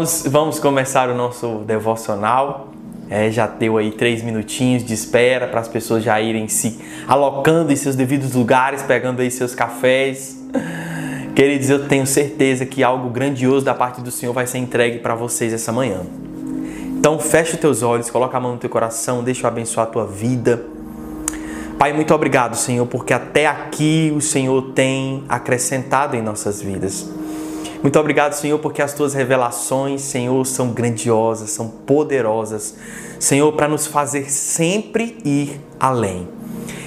Vamos, 0.00 0.22
vamos 0.28 0.58
começar 0.58 1.10
o 1.10 1.14
nosso 1.14 1.56
devocional. 1.66 2.68
É, 3.10 3.30
já 3.30 3.46
deu 3.46 3.76
aí 3.76 3.90
três 3.90 4.22
minutinhos 4.22 4.82
de 4.82 4.94
espera 4.94 5.46
para 5.46 5.60
as 5.60 5.68
pessoas 5.68 6.02
já 6.02 6.18
irem 6.18 6.48
se 6.48 6.80
alocando 7.06 7.70
em 7.70 7.76
seus 7.76 7.94
devidos 7.94 8.32
lugares, 8.32 8.80
pegando 8.80 9.20
aí 9.20 9.30
seus 9.30 9.54
cafés. 9.54 10.38
Queridos, 11.36 11.68
eu 11.68 11.86
tenho 11.86 12.06
certeza 12.06 12.64
que 12.64 12.82
algo 12.82 13.10
grandioso 13.10 13.62
da 13.62 13.74
parte 13.74 14.00
do 14.00 14.10
Senhor 14.10 14.32
vai 14.32 14.46
ser 14.46 14.56
entregue 14.56 15.00
para 15.00 15.14
vocês 15.14 15.52
essa 15.52 15.70
manhã. 15.70 16.00
Então 16.98 17.18
fecha 17.18 17.52
os 17.52 17.60
teus 17.60 17.82
olhos, 17.82 18.08
coloca 18.08 18.34
a 18.38 18.40
mão 18.40 18.52
no 18.52 18.58
teu 18.58 18.70
coração, 18.70 19.22
deixa 19.22 19.42
eu 19.42 19.48
abençoar 19.48 19.86
a 19.86 19.90
tua 19.90 20.06
vida. 20.06 20.64
Pai, 21.78 21.92
muito 21.92 22.14
obrigado, 22.14 22.56
Senhor, 22.56 22.86
porque 22.86 23.12
até 23.12 23.46
aqui 23.46 24.10
o 24.16 24.20
Senhor 24.22 24.72
tem 24.72 25.24
acrescentado 25.28 26.16
em 26.16 26.22
nossas 26.22 26.62
vidas. 26.62 27.19
Muito 27.82 27.98
obrigado, 27.98 28.34
Senhor, 28.34 28.58
porque 28.58 28.82
as 28.82 28.92
tuas 28.92 29.14
revelações, 29.14 30.02
Senhor, 30.02 30.46
são 30.46 30.70
grandiosas, 30.70 31.50
são 31.50 31.66
poderosas. 31.66 32.74
Senhor, 33.18 33.50
para 33.52 33.66
nos 33.68 33.86
fazer 33.86 34.30
sempre 34.30 35.16
ir 35.24 35.58
além. 35.78 36.28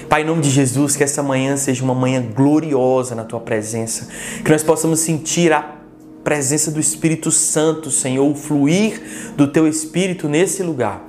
Pai, 0.08 0.22
em 0.22 0.24
nome 0.24 0.42
de 0.42 0.50
Jesus, 0.50 0.94
que 0.94 1.02
essa 1.02 1.20
manhã 1.20 1.56
seja 1.56 1.82
uma 1.82 1.94
manhã 1.94 2.22
gloriosa 2.22 3.16
na 3.16 3.24
tua 3.24 3.40
presença, 3.40 4.06
que 4.44 4.50
nós 4.50 4.62
possamos 4.62 5.00
sentir 5.00 5.52
a 5.52 5.78
presença 6.22 6.70
do 6.70 6.78
Espírito 6.78 7.30
Santo, 7.32 7.90
Senhor, 7.90 8.30
o 8.30 8.34
fluir 8.34 9.02
do 9.36 9.48
teu 9.48 9.66
Espírito 9.66 10.28
nesse 10.28 10.62
lugar. 10.62 11.02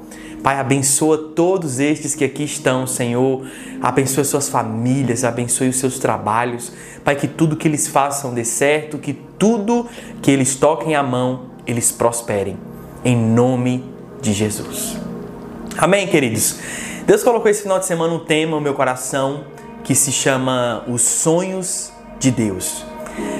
Pai, 0.46 0.60
abençoa 0.60 1.18
todos 1.36 1.80
estes 1.80 2.14
que 2.14 2.24
aqui 2.24 2.44
estão, 2.44 2.86
Senhor. 2.86 3.48
Abençoa 3.82 4.24
suas 4.24 4.48
famílias, 4.48 5.24
abençoe 5.24 5.70
os 5.70 5.78
seus 5.78 5.98
trabalhos. 5.98 6.72
Pai, 7.04 7.16
que 7.16 7.28
tudo 7.28 7.56
que 7.56 7.68
eles 7.68 7.88
façam 7.88 8.32
dê 8.32 8.46
certo, 8.46 9.00
que 9.00 9.14
tudo 9.40 9.88
que 10.22 10.30
eles 10.30 10.56
toquem 10.56 10.94
a 10.94 11.02
mão, 11.02 11.48
eles 11.66 11.92
prosperem. 11.92 12.60
Em 13.04 13.18
nome 13.18 13.92
de 14.22 14.34
Jesus. 14.34 14.96
Amém, 15.80 16.06
queridos? 16.06 16.60
Deus 17.08 17.24
colocou 17.24 17.50
esse 17.50 17.64
final 17.64 17.80
de 17.80 17.88
semana 17.88 18.14
um 18.14 18.20
tema 18.20 18.52
no 18.52 18.62
meu 18.62 18.76
coração 18.76 19.46
que 19.84 19.96
se 19.96 20.12
chama 20.12 20.84
Os 20.88 21.02
Sonhos 21.02 21.92
de 22.20 22.30
Deus. 22.30 22.86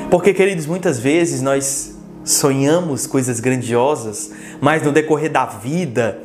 Porque, 0.10 0.34
queridos, 0.34 0.66
muitas 0.66 0.98
vezes 0.98 1.40
nós 1.40 1.96
sonhamos 2.24 3.06
coisas 3.06 3.40
grandiosas, 3.40 4.32
mas 4.60 4.82
no 4.82 4.92
decorrer 4.92 5.32
da 5.32 5.46
vida, 5.46 6.24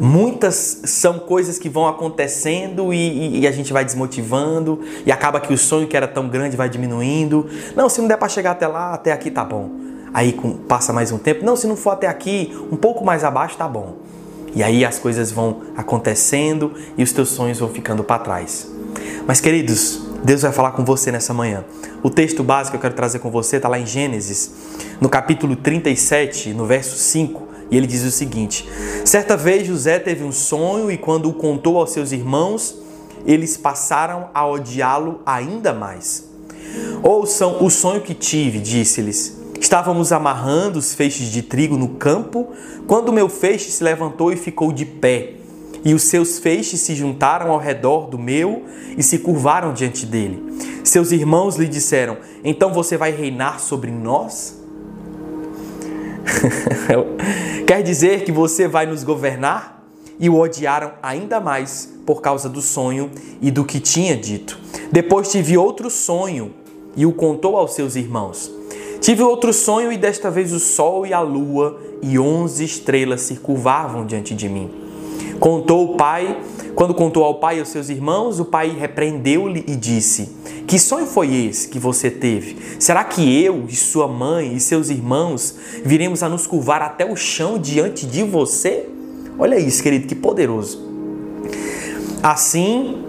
muitas 0.00 0.82
são 0.84 1.18
coisas 1.18 1.58
que 1.58 1.68
vão 1.68 1.86
acontecendo 1.86 2.92
e, 2.92 3.40
e, 3.40 3.46
a 3.46 3.52
gente 3.52 3.72
vai 3.72 3.84
desmotivando 3.84 4.80
e 5.06 5.12
acaba 5.12 5.40
que 5.40 5.52
o 5.52 5.58
sonho 5.58 5.86
que 5.86 5.96
era 5.96 6.08
tão 6.08 6.28
grande 6.28 6.56
vai 6.56 6.68
diminuindo. 6.68 7.46
Não, 7.76 7.88
se 7.88 8.00
não 8.00 8.08
der 8.08 8.16
para 8.16 8.28
chegar 8.28 8.52
até 8.52 8.66
lá, 8.66 8.94
até 8.94 9.12
aqui 9.12 9.30
tá 9.30 9.44
bom. 9.44 9.70
Aí 10.12 10.38
passa 10.68 10.92
mais 10.92 11.10
um 11.12 11.18
tempo. 11.18 11.44
Não, 11.44 11.56
se 11.56 11.66
não 11.66 11.76
for 11.76 11.90
até 11.90 12.06
aqui, 12.06 12.56
um 12.70 12.76
pouco 12.76 13.04
mais 13.04 13.24
abaixo 13.24 13.56
tá 13.56 13.68
bom. 13.68 13.96
E 14.54 14.62
aí 14.62 14.84
as 14.84 14.98
coisas 14.98 15.32
vão 15.32 15.62
acontecendo 15.76 16.72
e 16.96 17.02
os 17.02 17.12
teus 17.12 17.30
sonhos 17.30 17.58
vão 17.58 17.70
ficando 17.70 18.04
para 18.04 18.18
trás. 18.18 18.70
Mas 19.26 19.40
queridos, 19.40 20.02
Deus 20.22 20.42
vai 20.42 20.52
falar 20.52 20.72
com 20.72 20.84
você 20.84 21.10
nessa 21.10 21.32
manhã. 21.32 21.64
O 22.02 22.10
texto 22.10 22.42
básico 22.42 22.72
que 22.72 22.76
eu 22.76 22.80
quero 22.80 22.94
trazer 22.94 23.18
com 23.20 23.30
você 23.30 23.56
está 23.56 23.68
lá 23.68 23.78
em 23.78 23.86
Gênesis, 23.86 24.52
no 25.00 25.08
capítulo 25.08 25.56
37, 25.56 26.52
no 26.52 26.66
verso 26.66 26.96
5. 26.96 27.51
E 27.72 27.76
ele 27.76 27.86
diz 27.86 28.04
o 28.04 28.10
seguinte: 28.10 28.68
Certa 29.02 29.34
vez 29.34 29.66
José 29.66 29.98
teve 29.98 30.22
um 30.22 30.30
sonho 30.30 30.92
e 30.92 30.98
quando 30.98 31.30
o 31.30 31.32
contou 31.32 31.78
aos 31.78 31.90
seus 31.90 32.12
irmãos, 32.12 32.76
eles 33.24 33.56
passaram 33.56 34.28
a 34.34 34.46
odiá-lo 34.46 35.22
ainda 35.24 35.72
mais. 35.72 36.28
Ouçam 37.02 37.64
o 37.64 37.70
sonho 37.70 38.02
que 38.02 38.12
tive, 38.12 38.60
disse-lhes. 38.60 39.40
Estávamos 39.58 40.12
amarrando 40.12 40.78
os 40.78 40.92
feixes 40.92 41.30
de 41.30 41.40
trigo 41.40 41.78
no 41.78 41.88
campo, 41.90 42.48
quando 42.86 43.12
meu 43.12 43.28
feixe 43.28 43.70
se 43.70 43.82
levantou 43.82 44.30
e 44.32 44.36
ficou 44.36 44.70
de 44.70 44.84
pé. 44.84 45.34
E 45.84 45.94
os 45.94 46.02
seus 46.02 46.38
feixes 46.38 46.80
se 46.80 46.94
juntaram 46.94 47.50
ao 47.50 47.58
redor 47.58 48.06
do 48.06 48.18
meu 48.18 48.64
e 48.98 49.02
se 49.02 49.18
curvaram 49.18 49.72
diante 49.72 50.04
dele. 50.04 50.42
Seus 50.84 51.10
irmãos 51.10 51.56
lhe 51.56 51.68
disseram: 51.68 52.18
Então 52.44 52.70
você 52.72 52.98
vai 52.98 53.12
reinar 53.12 53.60
sobre 53.60 53.90
nós? 53.90 54.61
Quer 57.66 57.82
dizer 57.82 58.24
que 58.24 58.32
você 58.32 58.66
vai 58.66 58.86
nos 58.86 59.04
governar? 59.04 59.82
E 60.18 60.28
o 60.28 60.38
odiaram 60.38 60.92
ainda 61.02 61.40
mais 61.40 61.92
por 62.06 62.20
causa 62.20 62.48
do 62.48 62.60
sonho 62.60 63.10
e 63.40 63.50
do 63.50 63.64
que 63.64 63.80
tinha 63.80 64.16
dito. 64.16 64.58
Depois 64.90 65.30
tive 65.30 65.56
outro 65.56 65.90
sonho 65.90 66.52
e 66.96 67.06
o 67.06 67.12
contou 67.12 67.56
aos 67.56 67.74
seus 67.74 67.96
irmãos. 67.96 68.50
Tive 69.00 69.22
outro 69.22 69.52
sonho 69.52 69.90
e 69.90 69.96
desta 69.96 70.30
vez 70.30 70.52
o 70.52 70.60
sol 70.60 71.06
e 71.06 71.12
a 71.12 71.20
lua 71.20 71.80
e 72.02 72.18
onze 72.18 72.64
estrelas 72.64 73.22
se 73.22 73.36
curvavam 73.36 74.06
diante 74.06 74.34
de 74.34 74.48
mim. 74.48 74.70
Contou 75.42 75.94
o 75.94 75.96
pai, 75.96 76.40
quando 76.76 76.94
contou 76.94 77.24
ao 77.24 77.40
pai 77.40 77.56
e 77.56 77.58
aos 77.58 77.70
seus 77.70 77.88
irmãos, 77.88 78.38
o 78.38 78.44
pai 78.44 78.68
repreendeu-lhe 78.78 79.64
e 79.66 79.74
disse: 79.74 80.28
Que 80.68 80.78
sonho 80.78 81.04
foi 81.04 81.34
esse 81.34 81.66
que 81.66 81.80
você 81.80 82.08
teve? 82.12 82.56
Será 82.78 83.02
que 83.02 83.42
eu 83.42 83.64
e 83.68 83.74
sua 83.74 84.06
mãe 84.06 84.54
e 84.54 84.60
seus 84.60 84.88
irmãos 84.88 85.56
viremos 85.84 86.22
a 86.22 86.28
nos 86.28 86.46
curvar 86.46 86.80
até 86.80 87.04
o 87.04 87.16
chão 87.16 87.58
diante 87.58 88.06
de 88.06 88.22
você? 88.22 88.88
Olha 89.36 89.58
isso, 89.58 89.82
querido, 89.82 90.06
que 90.06 90.14
poderoso. 90.14 90.80
Assim, 92.22 93.04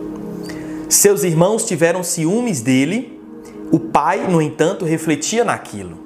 seus 0.90 1.24
irmãos 1.24 1.64
tiveram 1.64 2.02
ciúmes 2.02 2.62
dele. 2.62 3.22
O 3.72 3.78
pai, 3.78 4.28
no 4.28 4.42
entanto, 4.42 4.86
refletia 4.86 5.44
naquilo. 5.44 6.00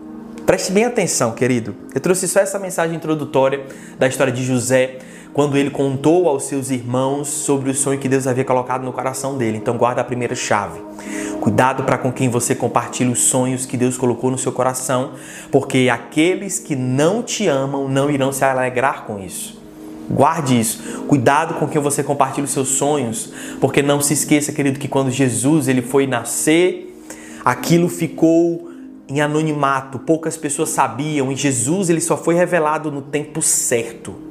Preste 0.46 0.74
bem 0.74 0.84
atenção, 0.84 1.32
querido. 1.32 1.74
Eu 1.96 2.02
trouxe 2.02 2.28
só 2.28 2.42
essa 2.42 2.60
mensagem 2.60 2.98
introdutória 2.98 3.66
da 3.98 4.10
história 4.10 4.34
de 4.34 4.44
José 4.44 5.00
quando 5.38 5.56
ele 5.56 5.70
contou 5.70 6.28
aos 6.28 6.46
seus 6.46 6.72
irmãos 6.72 7.28
sobre 7.28 7.70
o 7.70 7.74
sonho 7.76 8.00
que 8.00 8.10
Deus 8.10 8.26
havia 8.26 8.44
colocado 8.44 8.84
no 8.84 8.92
coração 8.92 9.38
dele. 9.38 9.58
Então 9.58 9.78
guarda 9.78 10.02
a 10.02 10.04
primeira 10.04 10.34
chave. 10.34 10.82
Cuidado 11.40 11.84
para 11.84 11.96
com 11.96 12.12
quem 12.12 12.28
você 12.28 12.56
compartilha 12.56 13.12
os 13.12 13.20
sonhos 13.20 13.64
que 13.64 13.78
Deus 13.78 14.00
colocou 14.00 14.32
no 14.32 14.38
seu 14.40 14.52
coração, 14.52 15.12
porque 15.52 15.90
aqueles 15.94 16.58
que 16.58 16.76
não 16.76 17.22
te 17.22 17.48
amam 17.48 17.88
não 17.88 18.10
irão 18.10 18.32
se 18.32 18.44
alegrar 18.44 19.06
com 19.06 19.20
isso. 19.20 19.62
Guarde 20.10 20.60
isso. 20.60 21.04
Cuidado 21.08 21.54
com 21.60 21.68
quem 21.68 21.80
você 21.80 22.02
compartilha 22.02 22.46
os 22.46 22.52
seus 22.52 22.70
sonhos, 22.70 23.32
porque 23.62 23.84
não 23.84 24.02
se 24.02 24.14
esqueça, 24.14 24.52
querido, 24.52 24.80
que 24.80 24.88
quando 24.88 25.12
Jesus 25.12 25.68
ele 25.68 25.84
foi 25.84 26.08
nascer, 26.08 27.00
aquilo 27.46 27.88
ficou 27.90 28.72
em 29.08 29.22
anonimato, 29.22 30.00
poucas 30.00 30.36
pessoas 30.36 30.70
sabiam, 30.70 31.32
e 31.32 31.36
Jesus 31.36 31.92
ele 31.92 32.02
só 32.02 32.18
foi 32.18 32.34
revelado 32.34 32.92
no 32.92 33.04
tempo 33.04 33.40
certo. 33.40 34.27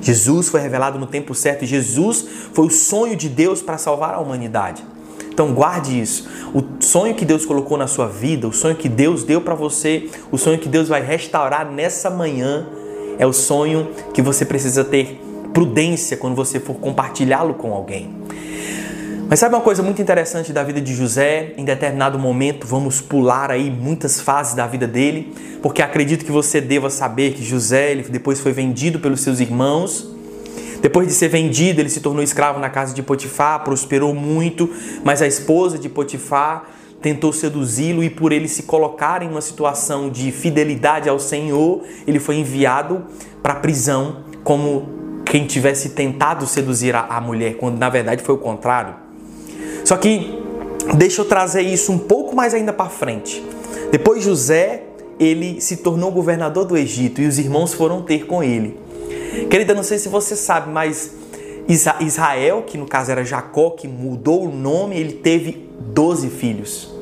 Jesus 0.00 0.48
foi 0.48 0.60
revelado 0.60 0.98
no 0.98 1.06
tempo 1.06 1.34
certo 1.34 1.64
e 1.64 1.66
Jesus 1.66 2.24
foi 2.52 2.66
o 2.66 2.70
sonho 2.70 3.16
de 3.16 3.28
Deus 3.28 3.62
para 3.62 3.78
salvar 3.78 4.14
a 4.14 4.20
humanidade. 4.20 4.84
Então 5.30 5.52
guarde 5.52 6.00
isso. 6.00 6.28
O 6.52 6.64
sonho 6.80 7.14
que 7.14 7.24
Deus 7.24 7.46
colocou 7.46 7.78
na 7.78 7.86
sua 7.86 8.08
vida, 8.08 8.48
o 8.48 8.52
sonho 8.52 8.74
que 8.74 8.88
Deus 8.88 9.22
deu 9.22 9.40
para 9.40 9.54
você, 9.54 10.10
o 10.32 10.36
sonho 10.36 10.58
que 10.58 10.68
Deus 10.68 10.88
vai 10.88 11.00
restaurar 11.00 11.70
nessa 11.70 12.10
manhã, 12.10 12.66
é 13.18 13.26
o 13.26 13.32
sonho 13.32 13.88
que 14.12 14.20
você 14.20 14.44
precisa 14.44 14.84
ter 14.84 15.20
prudência 15.52 16.16
quando 16.16 16.34
você 16.34 16.58
for 16.58 16.74
compartilhá-lo 16.74 17.54
com 17.54 17.72
alguém. 17.72 18.10
Mas 19.28 19.40
sabe 19.40 19.54
uma 19.54 19.60
coisa 19.60 19.82
muito 19.82 20.00
interessante 20.00 20.54
da 20.54 20.64
vida 20.64 20.80
de 20.80 20.94
José? 20.94 21.52
Em 21.58 21.64
determinado 21.64 22.18
momento, 22.18 22.66
vamos 22.66 23.02
pular 23.02 23.50
aí 23.50 23.70
muitas 23.70 24.18
fases 24.18 24.54
da 24.54 24.66
vida 24.66 24.86
dele, 24.86 25.34
porque 25.60 25.82
acredito 25.82 26.24
que 26.24 26.32
você 26.32 26.62
deva 26.62 26.88
saber 26.88 27.34
que 27.34 27.44
José 27.44 27.90
ele 27.90 28.04
depois 28.04 28.40
foi 28.40 28.52
vendido 28.52 28.98
pelos 28.98 29.20
seus 29.20 29.38
irmãos. 29.38 30.08
Depois 30.80 31.06
de 31.06 31.12
ser 31.12 31.28
vendido, 31.28 31.78
ele 31.78 31.90
se 31.90 32.00
tornou 32.00 32.22
escravo 32.22 32.58
na 32.58 32.70
casa 32.70 32.94
de 32.94 33.02
Potifar, 33.02 33.62
prosperou 33.64 34.14
muito, 34.14 34.70
mas 35.04 35.20
a 35.20 35.26
esposa 35.26 35.78
de 35.78 35.90
Potifar 35.90 36.64
tentou 37.02 37.30
seduzi-lo 37.30 38.02
e 38.02 38.08
por 38.08 38.32
ele 38.32 38.48
se 38.48 38.62
colocar 38.62 39.22
em 39.22 39.28
uma 39.28 39.42
situação 39.42 40.08
de 40.08 40.32
fidelidade 40.32 41.06
ao 41.06 41.18
Senhor, 41.18 41.82
ele 42.06 42.18
foi 42.18 42.36
enviado 42.36 43.04
para 43.42 43.52
a 43.52 43.56
prisão 43.56 44.24
como 44.42 44.88
quem 45.26 45.46
tivesse 45.46 45.90
tentado 45.90 46.46
seduzir 46.46 46.96
a 46.96 47.20
mulher, 47.20 47.58
quando 47.58 47.76
na 47.76 47.90
verdade 47.90 48.22
foi 48.22 48.34
o 48.34 48.38
contrário. 48.38 49.07
Só 49.88 49.96
que 49.96 50.38
deixa 50.98 51.22
eu 51.22 51.24
trazer 51.24 51.62
isso 51.62 51.90
um 51.90 51.96
pouco 51.96 52.36
mais 52.36 52.52
ainda 52.52 52.74
para 52.74 52.90
frente. 52.90 53.42
Depois 53.90 54.22
José, 54.22 54.82
ele 55.18 55.62
se 55.62 55.78
tornou 55.78 56.12
governador 56.12 56.66
do 56.66 56.76
Egito 56.76 57.22
e 57.22 57.26
os 57.26 57.38
irmãos 57.38 57.72
foram 57.72 58.02
ter 58.02 58.26
com 58.26 58.42
ele. 58.42 58.78
Querida, 59.48 59.72
não 59.72 59.82
sei 59.82 59.96
se 59.98 60.10
você 60.10 60.36
sabe, 60.36 60.70
mas 60.70 61.14
Israel, 62.00 62.64
que 62.66 62.76
no 62.76 62.84
caso 62.84 63.10
era 63.10 63.24
Jacó, 63.24 63.70
que 63.70 63.88
mudou 63.88 64.44
o 64.44 64.54
nome, 64.54 64.94
ele 64.94 65.14
teve 65.14 65.66
12 65.80 66.28
filhos. 66.28 66.92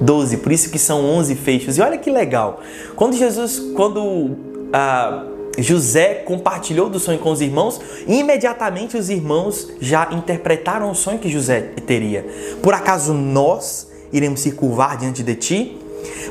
12, 0.00 0.38
por 0.38 0.50
isso 0.50 0.70
que 0.70 0.78
são 0.78 1.04
11 1.04 1.34
feixes. 1.34 1.76
E 1.76 1.82
olha 1.82 1.98
que 1.98 2.10
legal. 2.10 2.62
Quando 2.96 3.18
Jesus, 3.18 3.60
quando 3.76 4.30
ah, 4.72 5.26
José 5.58 6.14
compartilhou 6.24 6.88
do 6.88 6.98
sonho 6.98 7.18
com 7.18 7.30
os 7.30 7.40
irmãos 7.40 7.80
e 8.06 8.20
imediatamente 8.20 8.96
os 8.96 9.10
irmãos 9.10 9.68
já 9.80 10.08
interpretaram 10.12 10.90
o 10.90 10.94
sonho 10.94 11.18
que 11.18 11.28
José 11.28 11.60
teria. 11.86 12.26
Por 12.62 12.72
acaso 12.72 13.12
nós 13.12 13.90
iremos 14.12 14.40
se 14.40 14.52
curvar 14.52 14.96
diante 14.96 15.22
de 15.22 15.34
ti? 15.34 15.78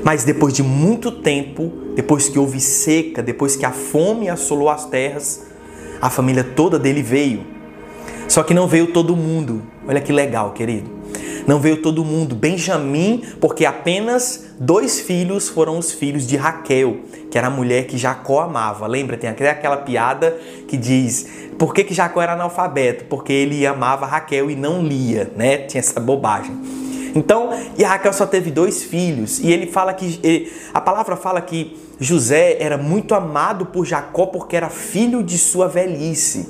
Mas 0.04 0.24
depois 0.24 0.54
de 0.54 0.64
muito 0.64 1.12
tempo, 1.12 1.72
depois 1.96 2.30
que 2.30 2.40
houve 2.40 2.60
seca, 2.60 3.22
depois 3.22 3.56
que 3.56 3.66
a 3.66 3.72
fome 3.72 4.30
assolou 4.30 4.70
as 4.70 4.86
terras, 4.86 5.46
a 6.02 6.10
família 6.10 6.44
toda 6.44 6.80
dele 6.80 7.04
veio. 7.04 7.46
Só 8.28 8.44
que 8.44 8.54
não 8.54 8.68
veio 8.68 8.88
todo 8.88 9.16
mundo. 9.16 9.62
Olha 9.88 10.00
que 10.00 10.14
legal, 10.14 10.52
querido. 10.54 10.99
Não 11.48 11.60
veio 11.60 11.82
todo 11.82 12.06
mundo. 12.06 12.36
Benjamim, 12.36 13.24
porque 13.40 13.66
apenas 13.66 14.46
dois 14.60 15.00
filhos 15.00 15.50
foram 15.50 15.78
os 15.78 15.92
filhos 15.92 16.28
de 16.28 16.36
Raquel, 16.38 16.98
que 17.32 17.38
era 17.38 17.48
a 17.48 17.50
mulher 17.50 17.88
que 17.88 17.98
Jacó 17.98 18.42
amava. 18.42 18.88
Lembra? 18.88 19.18
Tem 19.18 19.30
até 19.30 19.50
aquela 19.50 19.78
piada 19.78 20.38
que 20.68 20.78
diz: 20.78 21.28
por 21.58 21.74
que, 21.74 21.84
que 21.84 21.94
Jacó 21.94 22.22
era 22.22 22.34
analfabeto? 22.34 23.06
Porque 23.06 23.34
ele 23.34 23.66
amava 23.66 24.06
Raquel 24.06 24.50
e 24.50 24.56
não 24.56 24.82
lia, 24.82 25.32
né? 25.36 25.58
Tinha 25.60 25.80
essa 25.80 26.00
bobagem. 26.00 26.56
Então, 27.16 27.50
e 27.78 27.84
Raquel 27.84 28.14
só 28.14 28.26
teve 28.26 28.52
dois 28.52 28.84
filhos, 28.84 29.40
e 29.40 29.52
ele 29.52 29.66
fala 29.66 29.94
que 29.94 30.20
ele, 30.22 30.52
a 30.74 30.80
palavra 30.80 31.16
fala 31.16 31.42
que 31.42 31.76
José 32.00 32.58
era 32.60 32.78
muito 32.78 33.14
amado 33.16 33.66
por 33.66 33.86
Jacó 33.86 34.28
porque 34.28 34.56
era 34.56 34.70
filho 34.70 35.24
de 35.24 35.38
sua 35.38 35.68
velhice. 35.68 36.48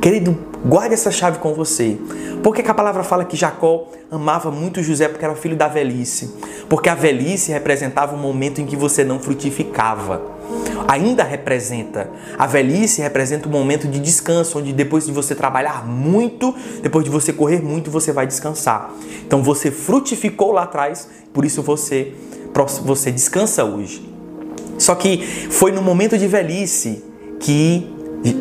Querido, 0.00 0.38
guarde 0.64 0.94
essa 0.94 1.10
chave 1.10 1.38
com 1.38 1.54
você. 1.54 1.98
Por 2.42 2.54
que, 2.54 2.68
a 2.68 2.74
palavra 2.74 3.02
fala 3.02 3.24
que 3.24 3.36
Jacó 3.36 3.88
amava 4.10 4.50
muito 4.50 4.82
José 4.82 5.08
porque 5.08 5.24
era 5.24 5.34
filho 5.34 5.56
da 5.56 5.68
velhice? 5.68 6.34
Porque 6.68 6.88
a 6.88 6.94
velhice 6.94 7.52
representava 7.52 8.14
um 8.14 8.18
momento 8.18 8.60
em 8.60 8.66
que 8.66 8.76
você 8.76 9.04
não 9.04 9.18
frutificava. 9.18 10.22
Ainda 10.88 11.22
representa. 11.22 12.10
A 12.38 12.46
velhice 12.46 13.00
representa 13.02 13.48
um 13.48 13.52
momento 13.52 13.86
de 13.86 14.00
descanso, 14.00 14.58
onde 14.58 14.72
depois 14.72 15.06
de 15.06 15.12
você 15.12 15.34
trabalhar 15.34 15.86
muito, 15.86 16.54
depois 16.82 17.04
de 17.04 17.10
você 17.10 17.32
correr 17.32 17.62
muito, 17.62 17.90
você 17.90 18.12
vai 18.12 18.26
descansar. 18.26 18.90
Então 19.26 19.42
você 19.42 19.70
frutificou 19.70 20.52
lá 20.52 20.62
atrás, 20.62 21.08
por 21.32 21.44
isso 21.44 21.62
você, 21.62 22.12
você 22.84 23.10
descansa 23.10 23.64
hoje. 23.64 24.08
Só 24.78 24.94
que 24.94 25.18
foi 25.50 25.72
no 25.72 25.82
momento 25.82 26.16
de 26.16 26.26
velhice 26.26 27.04
que 27.38 27.86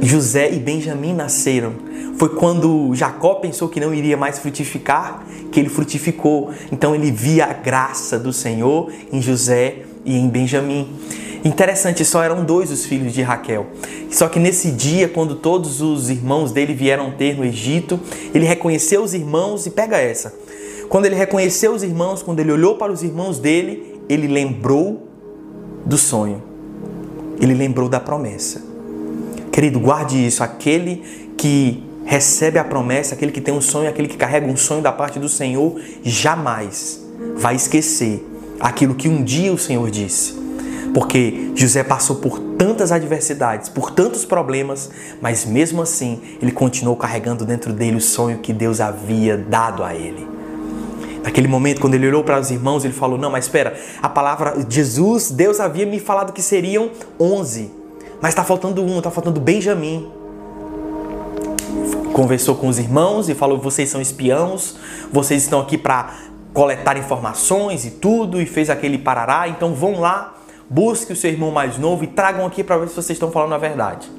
José 0.02 0.52
e 0.52 0.60
Benjamim 0.60 1.14
nasceram. 1.14 1.74
Foi 2.20 2.28
quando 2.28 2.94
Jacó 2.94 3.36
pensou 3.36 3.70
que 3.70 3.80
não 3.80 3.94
iria 3.94 4.18
mais 4.18 4.40
frutificar, 4.40 5.24
que 5.50 5.58
ele 5.58 5.70
frutificou. 5.70 6.52
Então 6.70 6.94
ele 6.94 7.10
via 7.10 7.46
a 7.46 7.54
graça 7.54 8.20
do 8.20 8.34
Senhor 8.34 8.92
em 9.10 9.22
José 9.22 9.84
e 10.04 10.18
em 10.18 10.28
Benjamim. 10.28 10.90
Interessante, 11.46 12.04
só 12.04 12.22
eram 12.22 12.44
dois 12.44 12.72
os 12.72 12.86
filhos 12.86 13.14
de 13.14 13.22
Raquel. 13.22 13.68
Só 14.12 14.28
que 14.28 14.38
nesse 14.38 14.70
dia, 14.70 15.08
quando 15.08 15.36
todos 15.36 15.82
os 15.82 16.10
irmãos 16.10 16.52
dele 16.52 16.74
vieram 16.74 17.12
ter 17.12 17.38
no 17.38 17.46
Egito, 17.46 17.98
ele 18.36 18.46
reconheceu 18.46 19.02
os 19.02 19.14
irmãos 19.14 19.66
e 19.66 19.70
pega 19.70 19.98
essa. 19.98 20.36
Quando 20.90 21.06
ele 21.06 21.16
reconheceu 21.16 21.72
os 21.74 21.84
irmãos, 21.84 22.22
quando 22.22 22.42
ele 22.42 22.52
olhou 22.52 22.76
para 22.76 22.92
os 22.92 23.02
irmãos 23.02 23.40
dele, 23.40 24.02
ele 24.10 24.28
lembrou 24.28 25.08
do 25.86 25.98
sonho. 25.98 26.44
Ele 27.40 27.54
lembrou 27.54 27.88
da 27.88 28.02
promessa. 28.02 28.62
Querido, 29.54 29.80
guarde 29.80 30.18
isso. 30.18 30.44
Aquele 30.44 31.30
que 31.38 31.88
recebe 32.10 32.58
a 32.58 32.64
promessa, 32.64 33.14
aquele 33.14 33.32
que 33.32 33.40
tem 33.40 33.54
um 33.54 33.62
sonho, 33.62 33.88
aquele 33.88 34.08
que 34.08 34.18
carrega 34.18 34.48
um 34.48 34.58
sonho 34.58 34.82
da 34.82 34.92
parte 34.92 35.20
do 35.20 35.30
Senhor, 35.30 35.80
jamais 36.02 37.00
vai 37.36 37.54
esquecer 37.54 38.28
aquilo 38.60 38.96
que 38.96 39.08
um 39.08 39.24
dia 39.24 39.54
o 39.54 39.60
Senhor 39.60 39.92
disse. 39.92 40.34
Porque 40.92 41.52
José 41.54 41.84
passou 41.84 42.16
por 42.16 42.40
tantas 42.58 42.92
adversidades, 42.92 43.70
por 43.70 43.92
tantos 43.92 44.26
problemas, 44.26 44.90
mas 45.22 45.46
mesmo 45.46 45.84
assim 45.84 46.20
ele 46.42 46.52
continuou 46.52 46.98
carregando 46.98 47.46
dentro 47.46 47.72
dele 47.72 47.98
o 47.98 48.02
sonho 48.02 48.40
que 48.40 48.52
Deus 48.52 48.82
havia 48.82 49.38
dado 49.38 49.84
a 49.84 49.94
ele. 49.94 50.28
Naquele 51.24 51.48
momento, 51.48 51.80
quando 51.80 51.94
ele 51.94 52.08
olhou 52.08 52.24
para 52.24 52.40
os 52.40 52.50
irmãos, 52.50 52.84
ele 52.84 52.94
falou: 52.94 53.20
Não, 53.20 53.30
mas 53.30 53.46
espera, 53.46 53.80
a 54.02 54.10
palavra 54.10 54.66
Jesus, 54.68 55.30
Deus 55.30 55.60
havia 55.60 55.86
me 55.86 56.00
falado 56.00 56.34
que 56.34 56.42
seriam 56.42 56.90
onze. 57.20 57.70
Mas 58.20 58.30
está 58.32 58.44
faltando 58.44 58.84
um, 58.84 58.98
está 58.98 59.12
faltando 59.12 59.40
Benjamim. 59.40 60.19
Conversou 62.14 62.56
com 62.56 62.68
os 62.68 62.80
irmãos 62.80 63.30
e 63.30 63.36
falou: 63.36 63.58
vocês 63.58 63.90
são 63.90 64.02
espiãos, 64.02 64.76
vocês 65.12 65.44
estão 65.44 65.60
aqui 65.60 65.78
para 65.78 66.14
coletar 66.54 66.98
informações 66.98 67.86
e 67.86 67.92
tudo, 67.92 68.42
e 68.42 68.46
fez 68.46 68.70
aquele 68.70 68.98
parará, 68.98 69.48
então 69.48 69.74
vão 69.74 70.00
lá, 70.00 70.36
busque 70.70 71.14
o 71.14 71.16
seu 71.16 71.30
irmão 71.30 71.52
mais 71.52 71.78
novo 71.78 72.04
e 72.04 72.08
tragam 72.08 72.46
aqui 72.46 72.64
para 72.64 72.78
ver 72.78 72.90
se 72.90 72.96
vocês 72.96 73.12
estão 73.12 73.32
falando 73.32 73.54
a 73.54 73.58
verdade. 73.58 74.10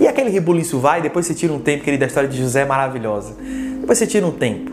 E 0.00 0.06
aquele 0.06 0.30
rebuliço 0.30 0.78
vai, 0.78 1.02
depois 1.02 1.26
você 1.26 1.34
tira 1.34 1.52
um 1.52 1.60
tempo, 1.60 1.84
querida, 1.84 2.04
a 2.04 2.08
história 2.08 2.28
de 2.28 2.38
José 2.38 2.62
é 2.62 2.64
maravilhosa. 2.64 3.34
Depois 3.80 3.98
você 3.98 4.06
tira 4.06 4.26
um 4.26 4.32
tempo. 4.32 4.72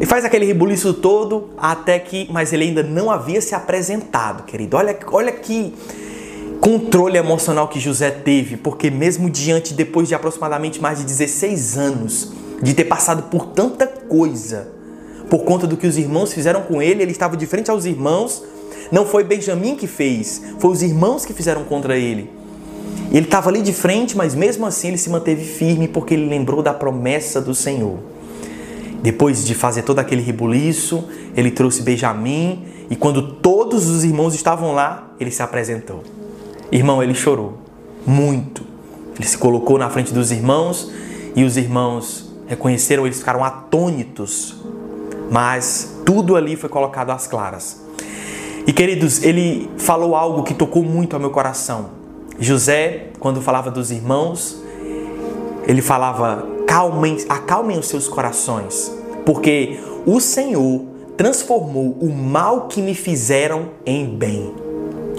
E 0.00 0.06
faz 0.06 0.24
aquele 0.24 0.46
rebuliço 0.46 0.94
todo 0.94 1.50
até 1.58 1.98
que, 1.98 2.28
mas 2.30 2.52
ele 2.52 2.64
ainda 2.64 2.82
não 2.82 3.10
havia 3.10 3.40
se 3.40 3.54
apresentado, 3.54 4.44
querido. 4.44 4.76
Olha, 4.76 4.96
olha 5.10 5.32
que 5.32 5.74
controle 6.60 7.16
emocional 7.16 7.68
que 7.68 7.80
José 7.80 8.10
teve, 8.10 8.56
porque 8.56 8.90
mesmo 8.90 9.30
diante, 9.30 9.74
depois 9.74 10.08
de 10.08 10.14
aproximadamente 10.14 10.80
mais 10.80 10.98
de 10.98 11.04
16 11.04 11.78
anos, 11.78 12.32
de 12.62 12.74
ter 12.74 12.84
passado 12.84 13.24
por 13.24 13.46
tanta 13.46 13.86
coisa, 13.86 14.68
por 15.30 15.44
conta 15.44 15.66
do 15.66 15.76
que 15.76 15.86
os 15.86 15.96
irmãos 15.96 16.32
fizeram 16.32 16.62
com 16.62 16.82
ele, 16.82 17.02
ele 17.02 17.12
estava 17.12 17.36
de 17.36 17.46
frente 17.46 17.70
aos 17.70 17.84
irmãos, 17.84 18.42
não 18.90 19.06
foi 19.06 19.24
Benjamim 19.24 19.76
que 19.76 19.86
fez, 19.86 20.42
foi 20.58 20.70
os 20.70 20.82
irmãos 20.82 21.24
que 21.24 21.32
fizeram 21.32 21.64
contra 21.64 21.96
ele. 21.96 22.30
Ele 23.10 23.24
estava 23.24 23.48
ali 23.48 23.62
de 23.62 23.72
frente, 23.72 24.16
mas 24.16 24.34
mesmo 24.34 24.66
assim 24.66 24.88
ele 24.88 24.98
se 24.98 25.08
manteve 25.08 25.44
firme 25.44 25.88
porque 25.88 26.14
ele 26.14 26.28
lembrou 26.28 26.62
da 26.62 26.74
promessa 26.74 27.40
do 27.40 27.54
Senhor. 27.54 27.98
Depois 29.02 29.44
de 29.44 29.54
fazer 29.54 29.82
todo 29.82 30.00
aquele 30.00 30.20
rebuliço, 30.20 31.04
ele 31.36 31.50
trouxe 31.50 31.82
Benjamim 31.82 32.64
e 32.90 32.96
quando 32.96 33.36
todos 33.36 33.86
os 33.86 34.04
irmãos 34.04 34.34
estavam 34.34 34.74
lá, 34.74 35.14
ele 35.20 35.30
se 35.30 35.42
apresentou. 35.42 36.02
Irmão, 36.70 37.02
ele 37.02 37.14
chorou 37.14 37.54
muito. 38.06 38.62
Ele 39.16 39.26
se 39.26 39.36
colocou 39.36 39.78
na 39.78 39.90
frente 39.90 40.12
dos 40.12 40.30
irmãos 40.30 40.90
e 41.34 41.44
os 41.44 41.56
irmãos 41.56 42.32
reconheceram, 42.46 43.06
eles 43.06 43.18
ficaram 43.18 43.42
atônitos. 43.42 44.56
Mas 45.30 45.96
tudo 46.04 46.36
ali 46.36 46.56
foi 46.56 46.68
colocado 46.68 47.10
às 47.10 47.26
claras. 47.26 47.82
E 48.66 48.72
queridos, 48.72 49.22
ele 49.22 49.70
falou 49.78 50.14
algo 50.14 50.42
que 50.42 50.54
tocou 50.54 50.82
muito 50.82 51.14
ao 51.14 51.20
meu 51.20 51.30
coração. 51.30 51.90
José, 52.38 53.08
quando 53.18 53.40
falava 53.40 53.70
dos 53.70 53.90
irmãos, 53.90 54.62
ele 55.66 55.82
falava: 55.82 56.46
"Calmem, 56.66 57.16
acalmem 57.28 57.78
os 57.78 57.86
seus 57.86 58.06
corações, 58.08 58.92
porque 59.24 59.80
o 60.06 60.20
Senhor 60.20 60.84
transformou 61.16 61.96
o 62.00 62.10
mal 62.10 62.68
que 62.68 62.80
me 62.80 62.94
fizeram 62.94 63.70
em 63.84 64.06
bem." 64.06 64.67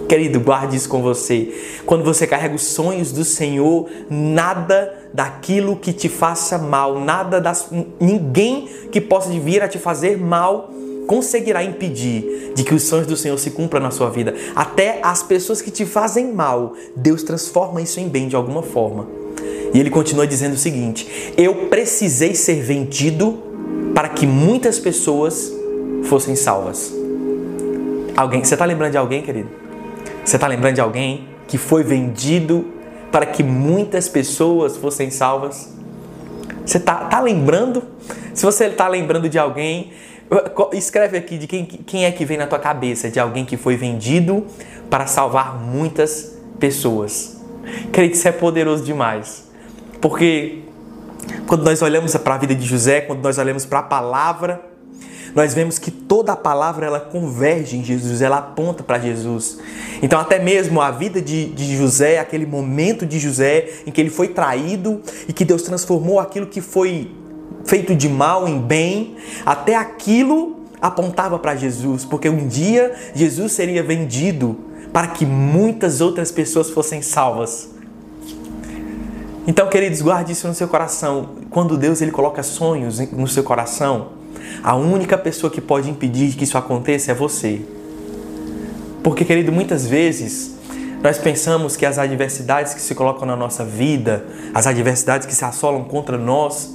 Querido, 0.09 0.39
guarde 0.39 0.75
isso 0.75 0.89
com 0.89 1.03
você. 1.03 1.53
Quando 1.85 2.03
você 2.03 2.25
carrega 2.25 2.55
os 2.55 2.63
sonhos 2.63 3.11
do 3.11 3.23
Senhor, 3.23 3.87
nada 4.09 4.91
daquilo 5.13 5.75
que 5.75 5.93
te 5.93 6.09
faça 6.09 6.57
mal, 6.57 6.99
nada 6.99 7.39
das 7.39 7.69
ninguém 7.99 8.67
que 8.91 8.99
possa 8.99 9.29
vir 9.29 9.61
a 9.61 9.67
te 9.67 9.77
fazer 9.77 10.17
mal 10.17 10.71
conseguirá 11.05 11.63
impedir 11.63 12.53
de 12.55 12.63
que 12.63 12.73
os 12.73 12.83
sonhos 12.83 13.05
do 13.05 13.15
Senhor 13.15 13.37
se 13.37 13.51
cumpram 13.51 13.81
na 13.81 13.91
sua 13.91 14.09
vida. 14.09 14.33
Até 14.55 14.99
as 15.03 15.21
pessoas 15.21 15.61
que 15.61 15.69
te 15.69 15.85
fazem 15.85 16.33
mal, 16.33 16.73
Deus 16.95 17.21
transforma 17.21 17.79
isso 17.79 17.99
em 17.99 18.07
bem 18.07 18.27
de 18.27 18.35
alguma 18.35 18.63
forma. 18.63 19.07
E 19.71 19.79
ele 19.79 19.91
continua 19.91 20.25
dizendo 20.25 20.53
o 20.53 20.57
seguinte: 20.57 21.33
Eu 21.37 21.67
precisei 21.67 22.33
ser 22.33 22.63
vendido 22.63 23.37
para 23.93 24.09
que 24.09 24.25
muitas 24.25 24.79
pessoas 24.79 25.53
fossem 26.05 26.35
salvas. 26.35 26.91
Alguém, 28.17 28.43
você 28.43 28.55
está 28.55 28.65
lembrando 28.65 28.91
de 28.91 28.97
alguém, 28.97 29.21
querido? 29.21 29.68
Você 30.29 30.35
está 30.35 30.45
lembrando 30.45 30.75
de 30.75 30.81
alguém 30.81 31.27
que 31.47 31.57
foi 31.57 31.81
vendido 31.81 32.71
para 33.11 33.25
que 33.25 33.41
muitas 33.41 34.07
pessoas 34.07 34.77
fossem 34.77 35.09
salvas? 35.09 35.73
Você 36.63 36.77
está 36.77 37.05
tá 37.05 37.19
lembrando? 37.19 37.81
Se 38.35 38.45
você 38.45 38.65
está 38.65 38.87
lembrando 38.87 39.27
de 39.27 39.39
alguém, 39.39 39.91
escreve 40.73 41.17
aqui 41.17 41.39
de 41.39 41.47
quem, 41.47 41.65
quem 41.65 42.05
é 42.05 42.11
que 42.11 42.25
vem 42.25 42.37
na 42.37 42.45
tua 42.45 42.59
cabeça, 42.59 43.09
de 43.09 43.19
alguém 43.19 43.43
que 43.43 43.57
foi 43.57 43.75
vendido 43.75 44.45
para 44.87 45.07
salvar 45.07 45.59
muitas 45.59 46.37
pessoas. 46.59 47.41
Creio 47.91 48.11
que 48.11 48.15
isso 48.15 48.27
é 48.27 48.31
poderoso 48.31 48.83
demais. 48.83 49.49
Porque 49.99 50.59
quando 51.47 51.63
nós 51.63 51.81
olhamos 51.81 52.15
para 52.17 52.35
a 52.35 52.37
vida 52.37 52.53
de 52.53 52.67
José, 52.67 53.01
quando 53.01 53.23
nós 53.23 53.39
olhamos 53.39 53.65
para 53.65 53.79
a 53.79 53.83
palavra, 53.83 54.61
nós 55.35 55.53
vemos 55.53 55.77
que 55.77 55.91
toda 55.91 56.33
a 56.33 56.35
palavra 56.35 56.85
ela 56.85 56.99
converge 56.99 57.77
em 57.77 57.83
Jesus, 57.83 58.21
ela 58.21 58.37
aponta 58.37 58.83
para 58.83 58.99
Jesus. 58.99 59.59
Então, 60.01 60.19
até 60.19 60.39
mesmo 60.39 60.81
a 60.81 60.91
vida 60.91 61.21
de, 61.21 61.45
de 61.45 61.75
José, 61.75 62.19
aquele 62.19 62.45
momento 62.45 63.05
de 63.05 63.19
José 63.19 63.69
em 63.85 63.91
que 63.91 63.99
ele 63.99 64.09
foi 64.09 64.29
traído 64.29 65.01
e 65.27 65.33
que 65.33 65.45
Deus 65.45 65.61
transformou 65.61 66.19
aquilo 66.19 66.47
que 66.47 66.61
foi 66.61 67.11
feito 67.65 67.95
de 67.95 68.07
mal 68.07 68.47
em 68.47 68.59
bem, 68.59 69.15
até 69.45 69.75
aquilo 69.75 70.59
apontava 70.81 71.37
para 71.37 71.55
Jesus, 71.55 72.05
porque 72.05 72.29
um 72.29 72.47
dia 72.47 72.95
Jesus 73.13 73.51
seria 73.51 73.83
vendido 73.83 74.57
para 74.93 75.07
que 75.07 75.25
muitas 75.25 76.01
outras 76.01 76.31
pessoas 76.31 76.69
fossem 76.69 77.01
salvas. 77.01 77.69
Então, 79.45 79.67
queridos, 79.67 80.01
guarde 80.01 80.31
isso 80.31 80.47
no 80.47 80.53
seu 80.53 80.67
coração. 80.67 81.29
Quando 81.49 81.77
Deus 81.77 82.01
ele 82.01 82.11
coloca 82.11 82.43
sonhos 82.43 82.99
no 83.11 83.27
seu 83.27 83.43
coração, 83.43 84.18
a 84.63 84.75
única 84.75 85.17
pessoa 85.17 85.51
que 85.51 85.61
pode 85.61 85.89
impedir 85.89 86.35
que 86.35 86.43
isso 86.43 86.57
aconteça 86.57 87.11
é 87.11 87.13
você. 87.13 87.61
Porque, 89.03 89.23
querido, 89.23 89.51
muitas 89.51 89.87
vezes 89.87 90.57
nós 91.01 91.17
pensamos 91.17 91.77
que 91.77 91.85
as 91.85 91.97
adversidades 91.97 92.73
que 92.73 92.81
se 92.81 92.93
colocam 92.93 93.25
na 93.25 93.35
nossa 93.35 93.63
vida, 93.63 94.25
as 94.53 94.67
adversidades 94.67 95.25
que 95.25 95.33
se 95.33 95.45
assolam 95.45 95.83
contra 95.85 96.17
nós, 96.17 96.73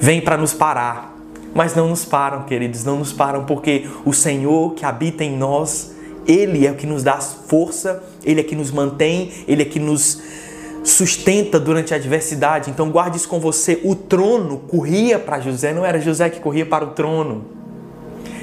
vêm 0.00 0.20
para 0.20 0.36
nos 0.36 0.52
parar. 0.52 1.14
Mas 1.54 1.74
não 1.74 1.88
nos 1.88 2.04
param, 2.04 2.42
queridos, 2.42 2.82
não 2.82 2.98
nos 2.98 3.12
param, 3.12 3.44
porque 3.44 3.88
o 4.04 4.12
Senhor 4.12 4.74
que 4.74 4.84
habita 4.84 5.22
em 5.22 5.36
nós, 5.36 5.92
Ele 6.26 6.66
é 6.66 6.72
o 6.72 6.74
que 6.74 6.86
nos 6.86 7.04
dá 7.04 7.18
força, 7.18 8.02
Ele 8.24 8.40
é 8.40 8.42
que 8.42 8.56
nos 8.56 8.72
mantém, 8.72 9.30
Ele 9.46 9.62
é 9.62 9.64
que 9.64 9.78
nos 9.78 10.20
sustenta 10.84 11.58
durante 11.58 11.92
a 11.92 11.96
adversidade. 11.96 12.70
Então 12.70 12.90
guarde 12.90 13.16
isso 13.16 13.28
com 13.28 13.40
você. 13.40 13.80
O 13.82 13.94
trono 13.94 14.58
corria 14.68 15.18
para 15.18 15.40
José, 15.40 15.72
não 15.72 15.84
era 15.84 15.98
José 15.98 16.28
que 16.30 16.38
corria 16.38 16.66
para 16.66 16.84
o 16.84 16.88
trono. 16.88 17.46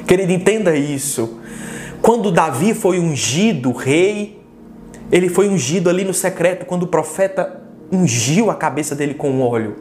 Querido, 0.05 0.31
entenda 0.33 0.75
isso. 0.75 1.39
Quando 2.01 2.31
Davi 2.31 2.73
foi 2.73 2.99
ungido 2.99 3.71
rei, 3.71 4.41
ele 5.11 5.29
foi 5.29 5.47
ungido 5.47 5.89
ali 5.89 6.03
no 6.03 6.13
secreto 6.13 6.65
quando 6.65 6.83
o 6.83 6.87
profeta 6.87 7.61
ungiu 7.91 8.49
a 8.49 8.55
cabeça 8.55 8.95
dele 8.95 9.13
com 9.13 9.41
óleo. 9.41 9.75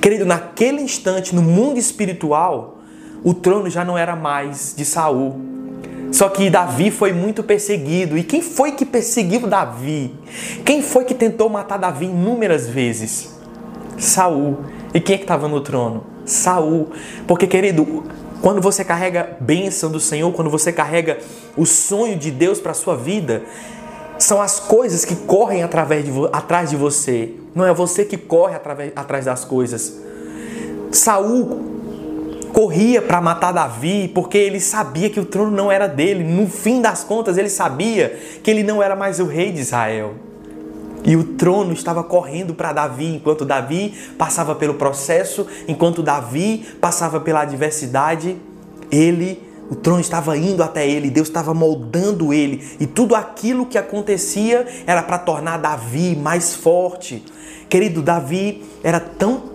Querido, 0.00 0.26
naquele 0.26 0.82
instante, 0.82 1.34
no 1.34 1.42
mundo 1.42 1.78
espiritual, 1.78 2.78
o 3.24 3.32
trono 3.32 3.70
já 3.70 3.84
não 3.84 3.96
era 3.96 4.14
mais 4.14 4.74
de 4.76 4.84
Saul. 4.84 5.40
Só 6.12 6.28
que 6.28 6.50
Davi 6.50 6.90
foi 6.90 7.12
muito 7.12 7.42
perseguido. 7.42 8.18
E 8.18 8.22
quem 8.22 8.42
foi 8.42 8.72
que 8.72 8.84
perseguiu 8.84 9.48
Davi? 9.48 10.14
Quem 10.64 10.82
foi 10.82 11.04
que 11.04 11.14
tentou 11.14 11.48
matar 11.48 11.78
Davi 11.78 12.04
inúmeras 12.04 12.68
vezes? 12.68 13.30
Saul. 13.98 14.58
E 14.92 15.00
quem 15.00 15.14
é 15.14 15.18
que 15.18 15.24
estava 15.24 15.48
no 15.48 15.62
trono? 15.62 16.04
Saul. 16.26 16.90
Porque, 17.26 17.46
querido, 17.46 18.04
quando 18.42 18.60
você 18.60 18.84
carrega 18.84 19.36
bênção 19.40 19.90
do 19.90 19.98
Senhor, 19.98 20.30
quando 20.32 20.50
você 20.50 20.70
carrega 20.70 21.18
o 21.56 21.64
sonho 21.64 22.18
de 22.18 22.30
Deus 22.30 22.60
para 22.60 22.72
a 22.72 22.74
sua 22.74 22.94
vida, 22.94 23.42
são 24.18 24.40
as 24.40 24.60
coisas 24.60 25.06
que 25.06 25.16
correm 25.16 25.62
através 25.62 26.04
de, 26.04 26.10
atrás 26.30 26.68
de 26.68 26.76
você. 26.76 27.30
Não 27.54 27.66
é 27.66 27.72
você 27.72 28.04
que 28.04 28.18
corre 28.18 28.54
através, 28.54 28.92
atrás 28.94 29.24
das 29.24 29.46
coisas. 29.46 29.98
Saul 30.90 31.81
corria 32.52 33.00
para 33.00 33.20
matar 33.20 33.52
Davi 33.52 34.10
porque 34.14 34.38
ele 34.38 34.60
sabia 34.60 35.10
que 35.10 35.18
o 35.18 35.24
trono 35.24 35.50
não 35.50 35.70
era 35.72 35.86
dele. 35.86 36.22
No 36.22 36.46
fim 36.48 36.80
das 36.80 37.02
contas, 37.02 37.38
ele 37.38 37.48
sabia 37.48 38.18
que 38.42 38.50
ele 38.50 38.62
não 38.62 38.82
era 38.82 38.94
mais 38.94 39.18
o 39.18 39.24
rei 39.24 39.50
de 39.50 39.60
Israel. 39.60 40.14
E 41.04 41.16
o 41.16 41.24
trono 41.24 41.72
estava 41.72 42.04
correndo 42.04 42.54
para 42.54 42.72
Davi, 42.72 43.16
enquanto 43.16 43.44
Davi 43.44 43.92
passava 44.16 44.54
pelo 44.54 44.74
processo, 44.74 45.46
enquanto 45.66 46.02
Davi 46.02 46.64
passava 46.80 47.18
pela 47.18 47.40
adversidade, 47.42 48.36
ele 48.90 49.50
o 49.70 49.74
trono 49.74 50.00
estava 50.00 50.36
indo 50.36 50.62
até 50.62 50.86
ele, 50.86 51.08
Deus 51.08 51.28
estava 51.28 51.54
moldando 51.54 52.32
ele, 52.32 52.76
e 52.78 52.86
tudo 52.86 53.14
aquilo 53.14 53.64
que 53.64 53.78
acontecia 53.78 54.66
era 54.86 55.02
para 55.02 55.18
tornar 55.18 55.56
Davi 55.56 56.14
mais 56.14 56.54
forte. 56.54 57.24
Querido, 57.70 58.02
Davi 58.02 58.62
era 58.84 59.00
tão 59.00 59.51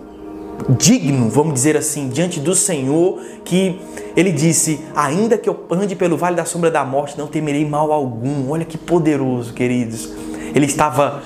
digno, 0.68 1.28
vamos 1.28 1.54
dizer 1.54 1.76
assim, 1.76 2.08
diante 2.08 2.40
do 2.40 2.54
Senhor, 2.54 3.20
que 3.44 3.80
ele 4.16 4.32
disse: 4.32 4.80
Ainda 4.94 5.38
que 5.38 5.48
eu 5.48 5.66
ande 5.70 5.94
pelo 5.94 6.16
vale 6.16 6.36
da 6.36 6.44
sombra 6.44 6.70
da 6.70 6.84
morte, 6.84 7.16
não 7.16 7.26
temerei 7.26 7.64
mal 7.64 7.92
algum. 7.92 8.50
Olha 8.50 8.64
que 8.64 8.78
poderoso, 8.78 9.52
queridos. 9.52 10.10
Ele 10.54 10.66
estava 10.66 11.22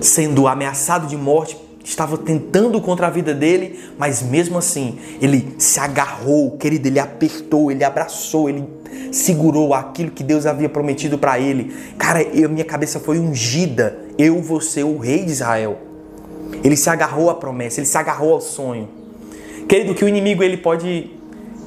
sendo 0.00 0.46
ameaçado 0.46 1.06
de 1.06 1.16
morte 1.16 1.56
estava 1.90 2.16
tentando 2.16 2.80
contra 2.80 3.06
a 3.06 3.10
vida 3.10 3.34
dele, 3.34 3.78
mas 3.98 4.22
mesmo 4.22 4.58
assim, 4.58 4.98
ele 5.20 5.54
se 5.58 5.80
agarrou, 5.80 6.52
querido, 6.52 6.88
ele 6.88 6.98
apertou, 6.98 7.70
ele 7.70 7.84
abraçou, 7.84 8.48
ele 8.48 8.64
segurou 9.12 9.74
aquilo 9.74 10.10
que 10.10 10.22
Deus 10.22 10.46
havia 10.46 10.68
prometido 10.68 11.18
para 11.18 11.38
ele. 11.38 11.74
Cara, 11.98 12.22
eu, 12.22 12.48
minha 12.48 12.64
cabeça 12.64 13.00
foi 13.00 13.18
ungida, 13.18 13.98
eu 14.18 14.40
vou 14.40 14.60
ser 14.60 14.84
o 14.84 14.98
rei 14.98 15.24
de 15.24 15.32
Israel. 15.32 15.89
Ele 16.62 16.76
se 16.76 16.90
agarrou 16.90 17.30
à 17.30 17.34
promessa, 17.34 17.80
ele 17.80 17.86
se 17.86 17.96
agarrou 17.96 18.34
ao 18.34 18.40
sonho. 18.40 18.88
Querido, 19.68 19.94
que 19.94 20.04
o 20.04 20.08
inimigo 20.08 20.42
ele 20.42 20.56
pode 20.56 21.10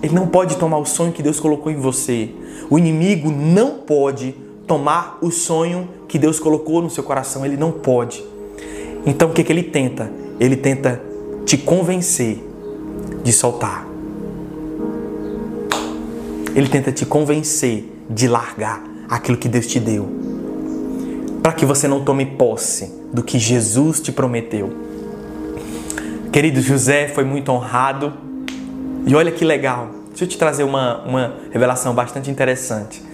ele 0.03 0.13
não 0.13 0.27
pode 0.27 0.57
tomar 0.57 0.79
o 0.79 0.85
sonho 0.85 1.13
que 1.13 1.23
Deus 1.23 1.39
colocou 1.39 1.71
em 1.71 1.77
você. 1.77 2.29
O 2.69 2.77
inimigo 2.77 3.31
não 3.31 3.75
pode 3.77 4.35
tomar 4.67 5.17
o 5.21 5.31
sonho 5.31 5.87
que 6.09 6.19
Deus 6.19 6.41
colocou 6.41 6.81
no 6.81 6.89
seu 6.89 7.03
coração, 7.03 7.45
ele 7.45 7.55
não 7.55 7.71
pode. 7.71 8.21
Então 9.05 9.29
o 9.29 9.33
que, 9.33 9.45
que 9.45 9.51
ele 9.51 9.63
tenta? 9.63 10.11
Ele 10.41 10.57
tenta 10.57 11.01
te 11.45 11.57
convencer 11.57 12.43
de 13.23 13.31
soltar. 13.31 13.87
Ele 16.53 16.67
tenta 16.67 16.91
te 16.91 17.05
convencer 17.05 17.89
de 18.09 18.27
largar 18.27 18.83
aquilo 19.09 19.37
que 19.37 19.47
Deus 19.47 19.65
te 19.65 19.79
deu. 19.79 20.05
Para 21.41 21.53
que 21.53 21.65
você 21.65 21.87
não 21.87 22.03
tome 22.03 22.25
posse 22.25 23.02
do 23.13 23.23
que 23.23 23.39
Jesus 23.39 24.01
te 24.01 24.11
prometeu. 24.11 24.75
Querido 26.31 26.59
José 26.61 27.07
foi 27.07 27.23
muito 27.23 27.51
honrado. 27.51 28.11
E 29.05 29.15
olha 29.15 29.31
que 29.31 29.45
legal. 29.45 29.91
Deixa 30.09 30.23
eu 30.23 30.27
te 30.27 30.37
trazer 30.37 30.63
uma, 30.63 31.03
uma 31.03 31.35
revelação 31.51 31.93
bastante 31.93 32.31
interessante 32.31 33.13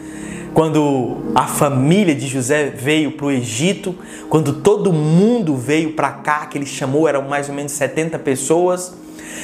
quando 0.54 1.32
a 1.36 1.48
família 1.48 2.14
de 2.16 2.28
José 2.28 2.70
veio 2.70 3.12
para 3.12 3.28
o 3.28 3.32
Egito, 3.32 3.96
quando 4.30 4.54
todo 4.54 4.92
mundo 4.92 5.56
veio 5.56 5.94
para 5.94 6.12
cá, 6.12 6.46
que 6.48 6.58
ele 6.58 6.66
chamou, 6.66 7.08
eram 7.08 7.22
mais 7.22 7.50
ou 7.50 7.56
menos 7.56 7.72
70 7.74 8.18
pessoas, 8.20 8.94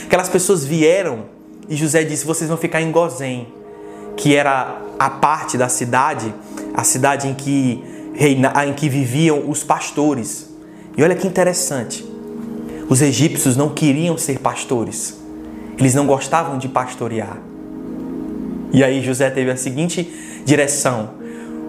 aquelas 0.05 0.29
pessoas 0.29 0.65
vieram 0.65 1.25
e 1.69 1.75
José 1.75 2.03
disse: 2.03 2.25
Vocês 2.25 2.49
vão 2.49 2.57
ficar 2.57 2.81
em 2.81 2.91
Gozém, 2.91 3.47
que 4.17 4.35
era 4.35 4.77
a 4.97 5.09
parte 5.09 5.57
da 5.57 5.69
cidade, 5.69 6.33
a 6.73 6.83
cidade 6.83 7.27
em 7.27 7.33
que, 7.33 7.83
em 8.17 8.73
que 8.73 8.89
viviam 8.89 9.49
os 9.49 9.63
pastores. 9.63 10.49
E 10.97 11.03
olha 11.03 11.15
que 11.15 11.27
interessante, 11.27 12.05
os 12.89 13.01
egípcios 13.01 13.57
não 13.57 13.69
queriam 13.69 14.17
ser 14.17 14.39
pastores, 14.39 15.19
eles 15.77 15.93
não 15.93 16.05
gostavam 16.05 16.57
de 16.57 16.69
pastorear. 16.69 17.37
E 18.71 18.83
aí 18.83 19.01
José 19.01 19.29
teve 19.29 19.51
a 19.51 19.57
seguinte 19.57 20.09
direção. 20.45 21.11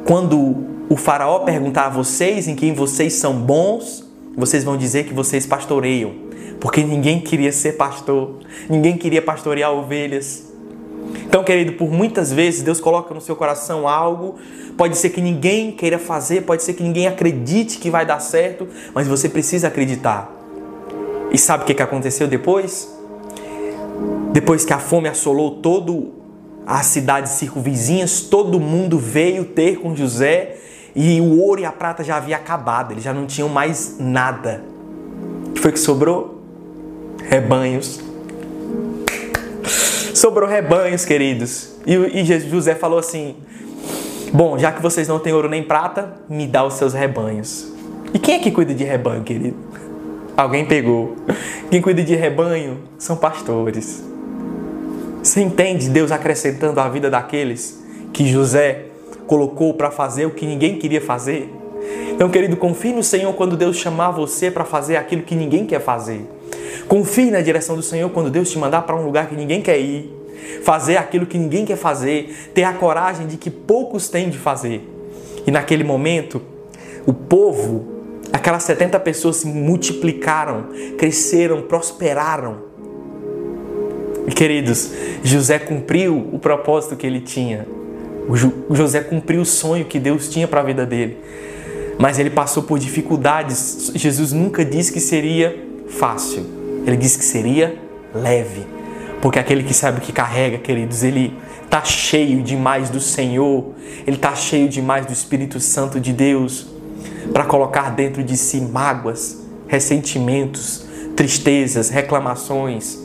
Quando 0.05 0.57
o 0.89 0.97
faraó 0.97 1.41
perguntar 1.41 1.87
a 1.87 1.89
vocês 1.89 2.47
em 2.47 2.55
quem 2.55 2.73
vocês 2.73 3.15
são 3.15 3.35
bons, 3.35 4.05
vocês 4.37 4.63
vão 4.63 4.77
dizer 4.77 5.05
que 5.05 5.15
vocês 5.15 5.47
pastoreiam, 5.47 6.13
porque 6.61 6.83
ninguém 6.83 7.21
queria 7.21 7.51
ser 7.51 7.73
pastor, 7.73 8.39
ninguém 8.69 8.97
queria 8.97 9.23
pastorear 9.23 9.73
ovelhas. 9.73 10.45
Então, 11.37 11.45
querido, 11.45 11.73
por 11.73 11.93
muitas 11.93 12.33
vezes 12.33 12.63
Deus 12.63 12.81
coloca 12.81 13.13
no 13.13 13.21
seu 13.21 13.37
coração 13.37 13.87
algo, 13.87 14.37
pode 14.75 14.97
ser 14.97 15.11
que 15.11 15.21
ninguém 15.21 15.71
queira 15.71 15.99
fazer, 15.99 16.45
pode 16.45 16.63
ser 16.63 16.73
que 16.73 16.83
ninguém 16.83 17.07
acredite 17.07 17.77
que 17.77 17.91
vai 17.91 18.07
dar 18.07 18.21
certo, 18.21 18.67
mas 18.95 19.07
você 19.07 19.29
precisa 19.29 19.69
acreditar. 19.69 20.33
E 21.31 21.37
sabe 21.37 21.65
o 21.65 21.67
que 21.67 21.83
aconteceu 21.83 22.27
depois? 22.27 22.91
Depois 24.33 24.65
que 24.65 24.73
a 24.73 24.79
fome 24.79 25.11
assolou 25.11 25.57
todo 25.57 26.15
as 26.67 26.87
cidades 26.87 27.33
circunvizinhas, 27.33 28.23
todo 28.23 28.59
mundo 28.59 28.99
veio 28.99 29.45
ter 29.45 29.79
com 29.79 29.95
José 29.95 30.57
e 30.95 31.21
o 31.21 31.39
ouro 31.39 31.61
e 31.61 31.67
a 31.67 31.73
prata 31.73 32.03
já 32.03 32.17
havia 32.17 32.37
acabado, 32.37 32.95
eles 32.95 33.05
já 33.05 33.13
não 33.13 33.27
tinham 33.27 33.51
mais 33.51 33.97
nada. 33.99 34.65
O 35.49 35.53
que 35.53 35.61
foi 35.61 35.73
que 35.73 35.79
sobrou? 35.79 36.41
Rebanhos. 37.29 38.06
Sobrou 40.27 40.49
rebanhos, 40.49 41.05
queridos. 41.05 41.71
E, 41.87 41.95
e 41.95 42.25
José 42.25 42.75
falou 42.75 42.99
assim: 42.99 43.37
Bom, 44.33 44.59
já 44.59 44.73
que 44.73 44.83
vocês 44.83 45.07
não 45.07 45.21
têm 45.21 45.33
ouro 45.33 45.49
nem 45.49 45.63
prata, 45.63 46.15
me 46.29 46.49
dá 46.49 46.67
os 46.67 46.75
seus 46.75 46.95
rebanhos. 46.95 47.73
E 48.13 48.19
quem 48.19 48.35
é 48.35 48.39
que 48.41 48.51
cuida 48.51 48.75
de 48.75 48.83
rebanho, 48.83 49.23
querido? 49.23 49.57
Alguém 50.37 50.65
pegou. 50.65 51.15
Quem 51.71 51.81
cuida 51.81 52.03
de 52.03 52.17
rebanho 52.17 52.81
são 52.99 53.17
pastores. 53.17 54.03
Você 55.23 55.43
entende 55.43 55.89
Deus 55.89 56.11
acrescentando 56.11 56.81
a 56.81 56.89
vida 56.89 57.09
daqueles 57.09 57.81
que 58.13 58.27
José 58.27 58.87
colocou 59.29 59.75
para 59.75 59.93
fazer 59.93 60.27
o 60.27 60.31
que 60.31 60.45
ninguém 60.45 60.77
queria 60.77 61.01
fazer? 61.01 61.55
Então, 62.11 62.29
querido, 62.29 62.57
confie 62.57 62.93
no 62.93 63.05
Senhor 63.05 63.33
quando 63.35 63.57
Deus 63.57 63.77
chamar 63.77 64.11
você 64.11 64.51
para 64.51 64.65
fazer 64.65 64.97
aquilo 64.97 65.23
que 65.23 65.37
ninguém 65.37 65.65
quer 65.67 65.81
fazer. 65.81 66.29
Confie 66.89 67.31
na 67.31 67.41
direção 67.41 67.77
do 67.77 67.83
Senhor 67.83 68.11
quando 68.11 68.29
Deus 68.29 68.51
te 68.51 68.59
mandar 68.59 68.83
para 68.83 68.97
um 68.97 69.05
lugar 69.05 69.29
que 69.29 69.37
ninguém 69.37 69.63
quer 69.63 69.79
ir. 69.79 70.16
Fazer 70.63 70.97
aquilo 70.97 71.27
que 71.27 71.39
ninguém 71.39 71.65
quer 71.65 71.77
fazer. 71.77 72.51
Ter 72.55 72.65
a 72.65 72.73
coragem 72.73 73.27
de 73.27 73.37
que 73.37 73.51
poucos 73.51 74.09
têm 74.09 74.31
de 74.31 74.39
fazer. 74.39 74.89
E 75.47 75.51
naquele 75.51 75.85
momento, 75.85 76.43
o 77.07 77.13
povo, 77.13 77.87
aquelas 78.33 78.63
70 78.65 78.99
pessoas 79.01 79.37
se 79.37 79.47
multiplicaram, 79.47 80.67
cresceram, 80.99 81.63
prosperaram 81.63 82.67
e 84.27 84.33
queridos, 84.33 84.91
José 85.23 85.59
cumpriu 85.59 86.29
o 86.33 86.39
propósito 86.39 86.97
que 86.97 87.07
ele 87.07 87.21
tinha. 87.21 87.67
O 88.69 88.75
José 88.75 89.01
cumpriu 89.01 89.43
o 89.43 89.47
sonho 89.47 89.85
que 89.85 90.01
Deus 90.01 90.29
tinha 90.29 90.49
para 90.49 90.61
a 90.61 90.65
vida 90.65 90.85
dele. 90.85 91.17
Mas 91.97 92.19
ele 92.19 92.31
passou 92.31 92.65
por 92.65 92.79
dificuldades. 92.79 93.93
Jesus 93.95 94.33
nunca 94.33 94.65
disse 94.65 94.93
que 94.93 94.99
seria 94.99 95.57
fácil. 95.89 96.45
Ele 96.85 96.97
disse 96.97 97.19
que 97.19 97.25
seria 97.25 97.77
leve. 98.13 98.76
Porque 99.27 99.41
aquele 99.41 99.65
que 99.65 99.75
sabe 99.75 100.01
que 100.01 100.13
carrega, 100.13 100.57
queridos, 100.57 101.03
ele 101.03 101.37
está 101.65 101.83
cheio 101.83 102.45
demais 102.45 102.91
do 102.91 103.01
Senhor, 103.01 103.73
ele 104.07 104.15
está 104.15 104.37
cheio 104.37 104.69
demais 104.69 105.05
do 105.05 105.13
Espírito 105.13 105.59
Santo 105.59 105.99
de 105.99 106.13
Deus 106.13 106.69
para 107.33 107.45
colocar 107.45 107.91
dentro 107.91 108.23
de 108.23 108.37
si 108.37 108.61
mágoas, 108.61 109.39
ressentimentos, 109.67 110.87
tristezas, 111.17 111.89
reclamações. 111.89 113.01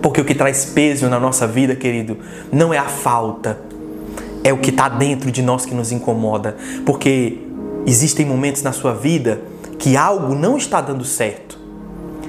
Porque 0.00 0.20
o 0.20 0.24
que 0.24 0.36
traz 0.36 0.66
peso 0.66 1.08
na 1.08 1.18
nossa 1.18 1.48
vida, 1.48 1.74
querido, 1.74 2.18
não 2.52 2.72
é 2.72 2.78
a 2.78 2.84
falta, 2.84 3.58
é 4.44 4.52
o 4.52 4.58
que 4.58 4.70
está 4.70 4.88
dentro 4.88 5.32
de 5.32 5.42
nós 5.42 5.66
que 5.66 5.74
nos 5.74 5.90
incomoda. 5.90 6.56
Porque 6.84 7.38
existem 7.84 8.24
momentos 8.24 8.62
na 8.62 8.70
sua 8.70 8.94
vida 8.94 9.40
que 9.80 9.96
algo 9.96 10.32
não 10.32 10.56
está 10.56 10.80
dando 10.80 11.04
certo, 11.04 11.58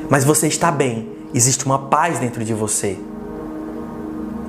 mas 0.10 0.24
você 0.24 0.48
está 0.48 0.72
bem, 0.72 1.17
existe 1.34 1.66
uma 1.66 1.80
paz 1.80 2.20
dentro 2.20 2.44
de 2.44 2.54
você. 2.54 2.98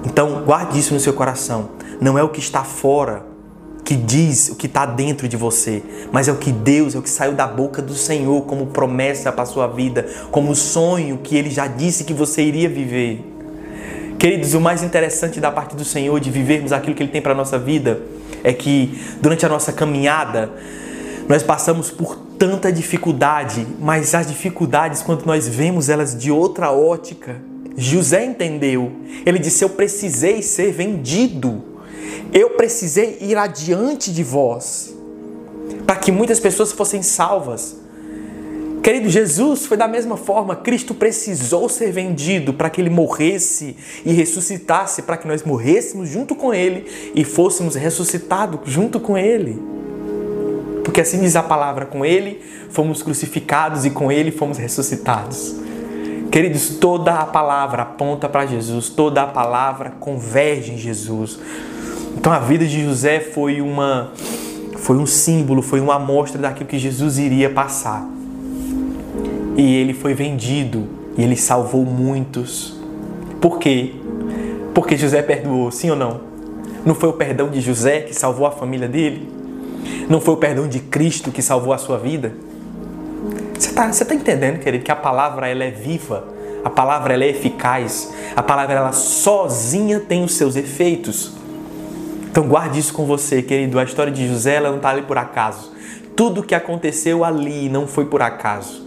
Então, 0.04 0.42
guarde 0.44 0.78
isso 0.78 0.94
no 0.94 1.00
seu 1.00 1.12
coração. 1.12 1.70
Não 2.00 2.18
é 2.18 2.22
o 2.22 2.28
que 2.28 2.40
está 2.40 2.62
fora 2.62 3.26
que 3.88 3.96
diz 3.96 4.50
o 4.50 4.54
que 4.54 4.66
está 4.66 4.84
dentro 4.84 5.26
de 5.26 5.34
você, 5.34 5.82
mas 6.12 6.28
é 6.28 6.32
o 6.32 6.36
que 6.36 6.52
Deus, 6.52 6.94
é 6.94 6.98
o 6.98 7.02
que 7.02 7.08
saiu 7.08 7.32
da 7.32 7.46
boca 7.46 7.80
do 7.80 7.94
Senhor 7.94 8.42
como 8.42 8.66
promessa 8.66 9.32
para 9.32 9.44
a 9.44 9.46
sua 9.46 9.66
vida, 9.66 10.06
como 10.30 10.54
sonho 10.54 11.16
que 11.24 11.34
Ele 11.34 11.48
já 11.48 11.66
disse 11.66 12.04
que 12.04 12.12
você 12.12 12.42
iria 12.42 12.68
viver. 12.68 13.24
Queridos, 14.18 14.52
o 14.52 14.60
mais 14.60 14.82
interessante 14.82 15.40
da 15.40 15.50
parte 15.50 15.74
do 15.74 15.86
Senhor 15.86 16.20
de 16.20 16.30
vivermos 16.30 16.70
aquilo 16.70 16.94
que 16.94 17.02
Ele 17.02 17.10
tem 17.10 17.22
para 17.22 17.32
a 17.32 17.34
nossa 17.34 17.58
vida 17.58 18.02
é 18.44 18.52
que 18.52 19.00
durante 19.22 19.46
a 19.46 19.48
nossa 19.48 19.72
caminhada 19.72 20.50
nós 21.28 21.42
passamos 21.42 21.90
por 21.90 22.16
tanta 22.38 22.72
dificuldade, 22.72 23.66
mas 23.78 24.14
as 24.14 24.26
dificuldades, 24.26 25.02
quando 25.02 25.26
nós 25.26 25.46
vemos 25.46 25.90
elas 25.90 26.16
de 26.16 26.30
outra 26.30 26.72
ótica, 26.72 27.36
José 27.76 28.24
entendeu. 28.24 28.92
Ele 29.26 29.38
disse: 29.38 29.62
Eu 29.62 29.70
precisei 29.70 30.42
ser 30.42 30.72
vendido. 30.72 31.62
Eu 32.32 32.50
precisei 32.50 33.18
ir 33.20 33.36
adiante 33.36 34.12
de 34.12 34.22
vós 34.22 34.94
para 35.86 35.96
que 35.96 36.10
muitas 36.10 36.40
pessoas 36.40 36.72
fossem 36.72 37.02
salvas. 37.02 37.76
Querido, 38.82 39.08
Jesus 39.08 39.66
foi 39.66 39.76
da 39.76 39.88
mesma 39.88 40.16
forma. 40.16 40.56
Cristo 40.56 40.94
precisou 40.94 41.68
ser 41.68 41.92
vendido 41.92 42.54
para 42.54 42.70
que 42.70 42.80
ele 42.80 42.90
morresse 42.90 43.76
e 44.04 44.12
ressuscitasse, 44.12 45.02
para 45.02 45.16
que 45.16 45.28
nós 45.28 45.42
morrêssemos 45.42 46.08
junto 46.08 46.34
com 46.34 46.54
ele 46.54 46.86
e 47.14 47.24
fôssemos 47.24 47.74
ressuscitados 47.74 48.60
junto 48.64 48.98
com 48.98 49.16
ele. 49.16 49.77
Porque 50.88 51.02
assim 51.02 51.20
diz 51.20 51.36
a 51.36 51.42
palavra: 51.42 51.84
com 51.84 52.02
ele 52.02 52.40
fomos 52.70 53.02
crucificados 53.02 53.84
e 53.84 53.90
com 53.90 54.10
ele 54.10 54.30
fomos 54.30 54.56
ressuscitados. 54.56 55.54
Queridos, 56.32 56.70
toda 56.80 57.14
a 57.14 57.26
palavra 57.26 57.82
aponta 57.82 58.26
para 58.26 58.46
Jesus, 58.46 58.88
toda 58.88 59.22
a 59.22 59.26
palavra 59.26 59.90
converge 60.00 60.72
em 60.72 60.78
Jesus. 60.78 61.38
Então 62.16 62.32
a 62.32 62.38
vida 62.38 62.64
de 62.64 62.82
José 62.82 63.20
foi 63.20 63.60
uma 63.60 64.12
foi 64.76 64.96
um 64.96 65.04
símbolo, 65.04 65.60
foi 65.60 65.78
uma 65.78 65.96
amostra 65.96 66.40
daquilo 66.40 66.66
que 66.66 66.78
Jesus 66.78 67.18
iria 67.18 67.50
passar. 67.50 68.08
E 69.58 69.74
ele 69.74 69.92
foi 69.92 70.14
vendido 70.14 70.86
e 71.18 71.22
ele 71.22 71.36
salvou 71.36 71.84
muitos. 71.84 72.80
Por 73.42 73.58
quê? 73.58 73.92
Porque 74.72 74.96
José 74.96 75.20
perdoou, 75.20 75.70
sim 75.70 75.90
ou 75.90 75.96
não? 75.96 76.20
Não 76.82 76.94
foi 76.94 77.10
o 77.10 77.12
perdão 77.12 77.50
de 77.50 77.60
José 77.60 78.00
que 78.00 78.14
salvou 78.14 78.46
a 78.46 78.50
família 78.50 78.88
dele? 78.88 79.37
Não 80.08 80.20
foi 80.20 80.34
o 80.34 80.36
perdão 80.36 80.68
de 80.68 80.80
Cristo 80.80 81.30
que 81.30 81.42
salvou 81.42 81.72
a 81.72 81.78
sua 81.78 81.98
vida? 81.98 82.32
Você 83.58 83.70
está 83.70 83.90
tá 83.90 84.14
entendendo, 84.14 84.58
querido, 84.60 84.84
que 84.84 84.92
a 84.92 84.96
palavra 84.96 85.48
ela 85.48 85.64
é 85.64 85.70
viva, 85.70 86.24
a 86.64 86.70
palavra 86.70 87.14
ela 87.14 87.24
é 87.24 87.28
eficaz, 87.28 88.12
a 88.36 88.42
palavra 88.42 88.76
ela 88.76 88.92
sozinha 88.92 90.00
tem 90.00 90.24
os 90.24 90.34
seus 90.34 90.54
efeitos. 90.56 91.32
Então 92.30 92.46
guarde 92.46 92.78
isso 92.78 92.92
com 92.92 93.04
você, 93.04 93.42
querido. 93.42 93.78
A 93.78 93.84
história 93.84 94.12
de 94.12 94.28
José 94.28 94.54
ela 94.54 94.70
não 94.70 94.76
está 94.76 94.90
ali 94.90 95.02
por 95.02 95.18
acaso. 95.18 95.72
Tudo 96.14 96.42
que 96.42 96.54
aconteceu 96.54 97.24
ali 97.24 97.68
não 97.68 97.86
foi 97.86 98.06
por 98.06 98.22
acaso. 98.22 98.86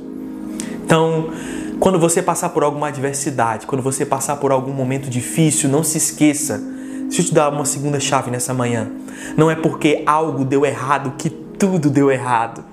Então, 0.85 1.31
quando 1.79 1.97
você 1.99 2.21
passar 2.21 2.49
por 2.49 2.63
alguma 2.63 2.89
adversidade, 2.89 3.65
quando 3.65 3.81
você 3.81 4.05
passar 4.05 4.37
por 4.37 4.51
algum 4.51 4.71
momento 4.71 5.09
difícil, 5.09 5.69
não 5.69 5.83
se 5.83 5.97
esqueça. 5.97 6.61
Deixa 7.11 7.23
eu 7.23 7.25
te 7.25 7.33
dar 7.33 7.51
uma 7.51 7.65
segunda 7.65 7.99
chave 7.99 8.31
nessa 8.31 8.53
manhã. 8.53 8.89
Não 9.35 9.51
é 9.51 9.55
porque 9.57 10.01
algo 10.05 10.45
deu 10.45 10.65
errado 10.65 11.15
que 11.17 11.29
tudo 11.29 11.89
deu 11.89 12.09
errado. 12.09 12.63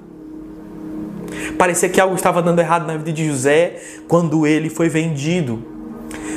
Parecia 1.58 1.88
que 1.88 2.00
algo 2.00 2.14
estava 2.14 2.40
dando 2.40 2.60
errado 2.60 2.86
na 2.86 2.96
vida 2.96 3.12
de 3.12 3.26
José 3.26 3.82
quando 4.06 4.46
ele 4.46 4.70
foi 4.70 4.88
vendido. 4.88 5.60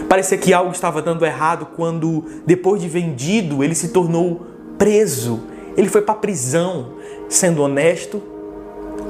Parecia 0.10 0.36
que 0.36 0.52
algo 0.52 0.72
estava 0.72 1.00
dando 1.00 1.24
errado 1.24 1.68
quando, 1.76 2.26
depois 2.44 2.82
de 2.82 2.88
vendido, 2.88 3.64
ele 3.64 3.76
se 3.76 3.90
tornou 3.90 4.48
preso. 4.80 5.40
Ele 5.78 5.88
foi 5.88 6.02
para 6.02 6.16
a 6.16 6.18
prisão, 6.18 6.94
sendo 7.30 7.62
honesto, 7.62 8.20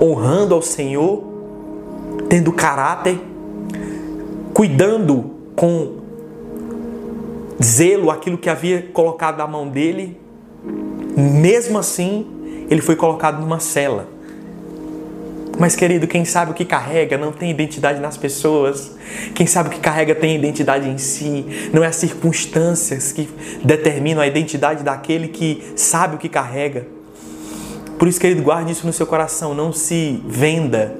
honrando 0.02 0.54
ao 0.54 0.62
Senhor, 0.62 1.24
tendo 2.28 2.52
caráter, 2.52 3.18
cuidando 4.54 5.32
com 5.56 6.01
zelo 7.64 8.10
aquilo 8.10 8.38
que 8.38 8.50
havia 8.50 8.90
colocado 8.94 9.38
na 9.38 9.48
mão 9.48 9.68
dele. 9.68 10.20
Mesmo 11.16 11.78
assim, 11.78 12.26
ele 12.70 12.82
foi 12.82 12.96
colocado 12.96 13.40
numa 13.40 13.60
cela. 13.60 14.08
Mas, 15.60 15.76
querido, 15.76 16.08
quem 16.08 16.26
sabe 16.26 16.52
o 16.52 16.54
que 16.54 16.66
carrega 16.66 17.18
não 17.18 17.32
tem 17.32 17.52
identidade 17.52 18.00
nas 18.00 18.18
pessoas. 18.18 18.96
Quem 19.36 19.46
sabe 19.46 19.70
o 19.70 19.72
que 19.72 19.80
carrega 19.80 20.16
tem 20.16 20.36
identidade 20.36 20.90
em 20.90 20.98
si. 20.98 21.70
Não 21.72 21.84
é 21.84 21.88
as 21.88 21.98
circunstâncias 21.98 23.12
que 23.12 23.30
determinam 23.64 24.22
a 24.22 24.28
identidade 24.28 24.84
daquele 24.84 25.28
que 25.28 25.62
sabe 25.76 26.16
o 26.16 26.18
que 26.18 26.30
carrega. 26.30 26.88
Por 28.00 28.08
isso, 28.08 28.20
querido, 28.20 28.42
guarde 28.42 28.72
isso 28.72 28.88
no 28.88 28.94
seu 28.94 29.06
coração. 29.06 29.54
Não 29.54 29.72
se 29.72 30.24
venda 30.26 30.96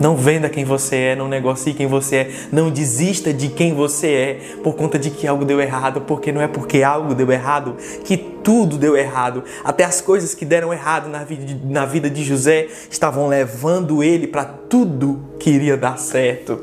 não 0.00 0.16
venda 0.16 0.48
quem 0.48 0.64
você 0.64 0.96
é, 0.96 1.16
não 1.16 1.28
negocie 1.28 1.74
quem 1.74 1.86
você 1.86 2.16
é, 2.16 2.30
não 2.50 2.70
desista 2.70 3.32
de 3.32 3.48
quem 3.48 3.74
você 3.74 4.08
é 4.08 4.34
por 4.62 4.74
conta 4.74 4.98
de 4.98 5.10
que 5.10 5.26
algo 5.26 5.44
deu 5.44 5.60
errado, 5.60 6.00
porque 6.00 6.32
não 6.32 6.40
é 6.40 6.48
porque 6.48 6.82
algo 6.82 7.14
deu 7.14 7.30
errado 7.30 7.76
que 8.04 8.16
tudo 8.16 8.78
deu 8.78 8.96
errado. 8.96 9.44
Até 9.62 9.84
as 9.84 10.00
coisas 10.00 10.34
que 10.34 10.46
deram 10.46 10.72
errado 10.72 11.08
na 11.08 11.22
vida 11.22 11.44
de, 11.44 11.66
na 11.66 11.84
vida 11.84 12.08
de 12.08 12.24
José 12.24 12.68
estavam 12.90 13.28
levando 13.28 14.02
ele 14.02 14.26
para 14.26 14.44
tudo 14.44 15.20
que 15.38 15.50
iria 15.50 15.76
dar 15.76 15.98
certo. 15.98 16.58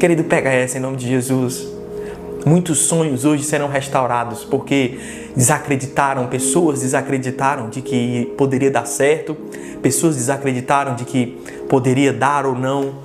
Querido, 0.00 0.24
pega 0.24 0.50
essa 0.50 0.78
em 0.78 0.80
nome 0.80 0.96
de 0.96 1.06
Jesus. 1.06 1.75
Muitos 2.46 2.78
sonhos 2.78 3.24
hoje 3.24 3.42
serão 3.42 3.66
restaurados 3.66 4.44
porque 4.44 5.00
desacreditaram, 5.34 6.28
pessoas 6.28 6.80
desacreditaram 6.80 7.68
de 7.68 7.82
que 7.82 8.32
poderia 8.38 8.70
dar 8.70 8.86
certo, 8.86 9.36
pessoas 9.82 10.14
desacreditaram 10.14 10.94
de 10.94 11.04
que 11.04 11.26
poderia 11.68 12.12
dar 12.12 12.46
ou 12.46 12.54
não. 12.54 13.04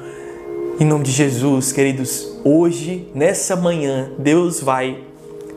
Em 0.79 0.85
nome 0.85 1.03
de 1.03 1.11
Jesus, 1.11 1.71
queridos, 1.71 2.39
hoje, 2.43 3.09
nessa 3.15 3.55
manhã, 3.55 4.11
Deus 4.19 4.61
vai 4.61 4.99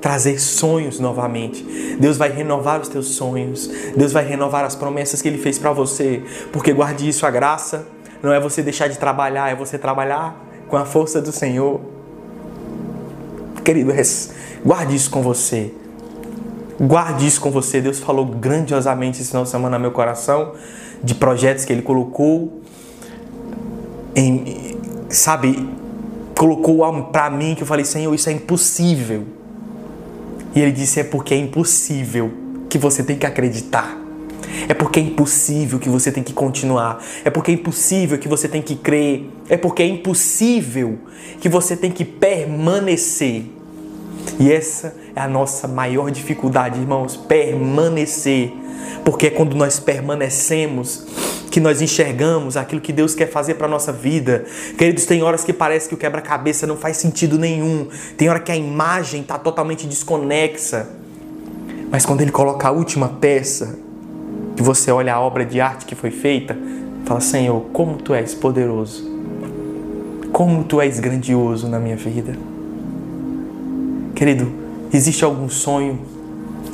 trazer 0.01 0.41
sonhos 0.41 0.99
novamente. 0.99 1.63
Deus 2.01 2.17
vai 2.17 2.31
renovar 2.31 2.81
os 2.81 2.89
teus 2.89 3.09
sonhos. 3.09 3.71
Deus 3.95 4.13
vai 4.13 4.25
renovar 4.27 4.65
as 4.65 4.75
promessas 4.75 5.21
que 5.21 5.29
Ele 5.29 5.37
fez 5.37 5.59
para 5.59 5.75
você. 5.75 6.23
Porque 6.51 6.73
guarde 6.73 7.07
isso, 7.07 7.27
a 7.27 7.31
graça 7.31 7.87
não 8.23 8.33
é 8.33 8.41
você 8.41 8.63
deixar 8.63 8.89
de 8.89 8.99
trabalhar, 8.99 9.53
é 9.53 9.55
você 9.55 9.77
trabalhar 9.77 10.43
com 10.69 10.77
a 10.79 10.87
força 10.87 11.21
do 11.21 11.33
Senhor. 11.33 11.94
Querido, 13.65 13.93
guarde 14.65 14.95
isso 14.95 15.11
com 15.11 15.23
você. 15.23 15.73
Guarde 16.81 17.27
isso 17.27 17.41
com 17.41 17.51
você. 17.51 17.81
Deus 17.81 17.99
falou 17.99 18.27
grandiosamente 18.27 19.21
esse 19.21 19.31
final 19.31 19.45
de 19.45 19.51
semana 19.51 19.79
no 19.79 19.83
meu 19.83 19.93
coração 19.93 20.53
de 21.03 21.15
projetos 21.15 21.65
que 21.65 21.73
Ele 21.73 21.83
colocou 21.83 22.63
em, 24.15 24.77
sabe, 25.09 25.69
colocou 26.37 27.03
para 27.05 27.31
mim 27.31 27.55
que 27.55 27.63
eu 27.63 27.67
falei, 27.67 27.85
Senhor, 27.85 28.15
isso 28.15 28.29
é 28.29 28.33
impossível. 28.33 29.25
E 30.55 30.61
ele 30.61 30.73
disse: 30.73 31.01
é 31.01 31.05
porque 31.05 31.35
é 31.35 31.37
impossível 31.37 32.31
que 32.69 32.79
você 32.79 33.03
tem 33.03 33.17
que 33.17 33.27
acreditar. 33.27 34.01
É 34.69 34.75
porque 34.75 35.01
é 35.01 35.03
impossível 35.03 35.79
que 35.79 35.89
você 35.89 36.13
tem 36.13 36.23
que 36.23 36.33
continuar. 36.33 37.03
É 37.25 37.31
porque 37.31 37.51
é 37.51 37.55
impossível 37.55 38.19
que 38.19 38.29
você 38.29 38.49
tem 38.49 38.63
que 38.63 38.77
crer. 38.77 39.29
É 39.49 39.57
porque 39.57 39.83
é 39.83 39.87
impossível 39.87 40.99
que 41.41 41.49
você 41.49 41.77
tem 41.77 41.91
que 41.91 42.05
permanecer. 42.05 43.47
E 44.39 44.53
essa 44.53 44.95
é 45.15 45.21
a 45.21 45.29
nossa 45.29 45.69
maior 45.69 46.11
dificuldade, 46.11 46.81
irmãos, 46.81 47.17
permanecer. 47.17 48.53
Porque 49.05 49.27
é 49.27 49.31
quando 49.31 49.55
nós 49.55 49.79
permanecemos 49.79 51.07
que 51.51 51.61
nós 51.61 51.81
enxergamos 51.81 52.57
aquilo 52.57 52.81
que 52.81 52.93
Deus 52.93 53.15
quer 53.15 53.31
fazer 53.31 53.55
para 53.55 53.69
nossa 53.69 53.93
vida. 53.93 54.45
Queridos, 54.77 55.07
tem 55.07 55.23
horas 55.23 55.45
que 55.45 55.53
parece 55.53 55.89
que 55.89 55.95
o 55.95 55.97
quebra-cabeça 55.97 56.67
não 56.67 56.77
faz 56.77 56.97
sentido 56.97 57.39
nenhum. 57.39 57.87
Tem 58.17 58.29
hora 58.29 58.41
que 58.41 58.51
a 58.51 58.57
imagem 58.57 59.21
está 59.21 59.39
totalmente 59.39 59.87
desconexa. 59.87 60.89
Mas 61.91 62.05
quando 62.05 62.23
ele 62.23 62.33
coloca 62.33 62.67
a 62.67 62.73
última 62.73 63.09
peça, 63.09 63.79
que 64.57 64.63
você 64.63 64.91
olha 64.91 65.15
a 65.15 65.21
obra 65.21 65.45
de 65.45 65.61
arte 65.61 65.85
que 65.85 65.95
foi 65.95 66.11
feita, 66.11 66.57
fala: 67.05 67.21
Senhor, 67.21 67.61
como 67.73 67.99
tu 67.99 68.13
és 68.15 68.35
poderoso. 68.35 69.13
como 70.33 70.65
tu 70.65 70.81
és 70.81 70.99
grandioso 70.99 71.69
na 71.69 71.79
minha 71.79 71.97
vida. 71.97 72.37
Querido, 74.15 74.49
existe 74.93 75.25
algum 75.25 75.49
sonho 75.49 75.99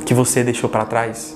que 0.05 0.13
você 0.13 0.43
deixou 0.43 0.69
para 0.69 0.85
trás? 0.85 1.35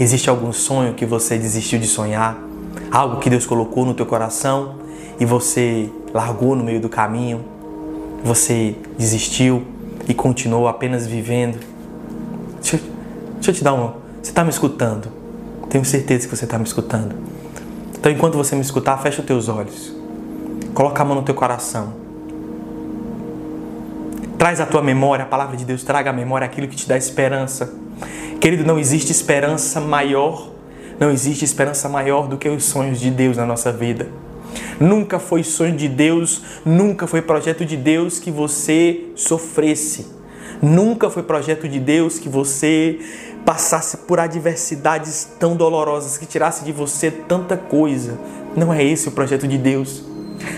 Existe 0.00 0.30
algum 0.30 0.52
sonho 0.52 0.94
que 0.94 1.04
você 1.04 1.36
desistiu 1.36 1.78
de 1.78 1.86
sonhar? 1.86 2.38
Algo 2.90 3.20
que 3.20 3.28
Deus 3.28 3.44
colocou 3.44 3.84
no 3.84 3.92
teu 3.92 4.06
coração 4.06 4.76
e 5.20 5.26
você 5.26 5.90
largou 6.14 6.56
no 6.56 6.64
meio 6.64 6.80
do 6.80 6.88
caminho? 6.88 7.44
Você 8.24 8.74
desistiu 8.96 9.64
e 10.08 10.14
continuou 10.14 10.66
apenas 10.66 11.06
vivendo? 11.06 11.58
Deixa, 12.62 12.80
deixa 13.34 13.50
eu 13.50 13.54
te 13.54 13.62
dar 13.62 13.74
um. 13.74 13.92
Você 14.22 14.30
está 14.30 14.42
me 14.42 14.50
escutando? 14.50 15.08
Tenho 15.68 15.84
certeza 15.84 16.26
que 16.26 16.34
você 16.34 16.44
está 16.44 16.56
me 16.56 16.64
escutando. 16.64 17.14
Então, 17.98 18.10
enquanto 18.10 18.38
você 18.38 18.54
me 18.54 18.62
escutar, 18.62 18.96
fecha 18.96 19.20
os 19.20 19.26
teus 19.26 19.48
olhos. 19.50 19.94
Coloca 20.72 21.02
a 21.02 21.04
mão 21.04 21.16
no 21.16 21.22
teu 21.22 21.34
coração. 21.34 22.01
Traz 24.42 24.60
a 24.60 24.66
tua 24.66 24.82
memória, 24.82 25.24
a 25.24 25.28
palavra 25.28 25.56
de 25.56 25.64
Deus 25.64 25.84
traga 25.84 26.10
à 26.10 26.12
memória 26.12 26.44
aquilo 26.44 26.66
que 26.66 26.74
te 26.74 26.88
dá 26.88 26.96
esperança. 26.96 27.72
Querido, 28.40 28.64
não 28.64 28.76
existe 28.76 29.12
esperança 29.12 29.80
maior, 29.80 30.50
não 30.98 31.12
existe 31.12 31.44
esperança 31.44 31.88
maior 31.88 32.26
do 32.26 32.36
que 32.36 32.48
os 32.48 32.64
sonhos 32.64 32.98
de 32.98 33.08
Deus 33.08 33.36
na 33.36 33.46
nossa 33.46 33.70
vida. 33.70 34.08
Nunca 34.80 35.20
foi 35.20 35.44
sonho 35.44 35.76
de 35.76 35.86
Deus, 35.86 36.42
nunca 36.64 37.06
foi 37.06 37.22
projeto 37.22 37.64
de 37.64 37.76
Deus 37.76 38.18
que 38.18 38.32
você 38.32 39.12
sofresse. 39.14 40.08
Nunca 40.60 41.08
foi 41.08 41.22
projeto 41.22 41.68
de 41.68 41.78
Deus 41.78 42.18
que 42.18 42.28
você 42.28 42.98
passasse 43.46 43.98
por 43.98 44.18
adversidades 44.18 45.24
tão 45.38 45.54
dolorosas, 45.54 46.18
que 46.18 46.26
tirasse 46.26 46.64
de 46.64 46.72
você 46.72 47.12
tanta 47.12 47.56
coisa. 47.56 48.18
Não 48.56 48.74
é 48.74 48.82
esse 48.82 49.06
o 49.06 49.12
projeto 49.12 49.46
de 49.46 49.56
Deus. 49.56 50.11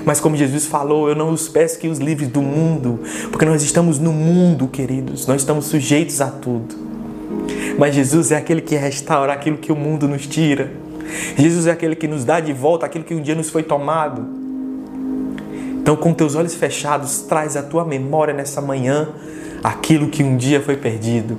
Mas 0.05 0.20
como 0.20 0.37
Jesus 0.37 0.66
falou, 0.66 1.09
eu 1.09 1.14
não 1.14 1.31
os 1.31 1.49
peço 1.49 1.79
que 1.79 1.88
os 1.88 1.99
livres 1.99 2.29
do 2.29 2.42
mundo, 2.42 3.01
porque 3.31 3.44
nós 3.44 3.62
estamos 3.62 3.99
no 3.99 4.12
mundo, 4.12 4.68
queridos, 4.68 5.27
nós 5.27 5.40
estamos 5.40 5.66
sujeitos 5.66 6.20
a 6.20 6.29
tudo. 6.29 6.75
Mas 7.79 7.94
Jesus 7.94 8.31
é 8.31 8.37
aquele 8.37 8.61
que 8.61 8.77
restaura 8.77 9.33
aquilo 9.33 9.59
que 9.59 9.73
o 9.73 9.77
mundo 9.77 10.07
nos 10.07 10.27
tira. 10.27 10.70
Jesus 11.37 11.66
é 11.66 11.73
aquele 11.73 11.97
que 11.97 12.09
nos 12.09 12.25
dá 12.25 12.40
de 12.40 12.53
volta 12.53 12.87
aquilo 12.87 13.05
que 13.05 13.14
um 13.14 13.20
dia 13.20 13.35
nos 13.35 13.51
foi 13.51 13.62
tomado. 13.62 14.25
Então, 15.81 15.97
com 15.97 16.14
teus 16.14 16.35
olhos 16.35 16.55
fechados, 16.55 17.20
traz 17.29 17.57
à 17.57 17.62
tua 17.62 17.85
memória 17.85 18.33
nessa 18.33 18.61
manhã 18.61 19.09
aquilo 19.62 20.09
que 20.09 20.23
um 20.23 20.37
dia 20.37 20.61
foi 20.61 20.77
perdido. 20.77 21.37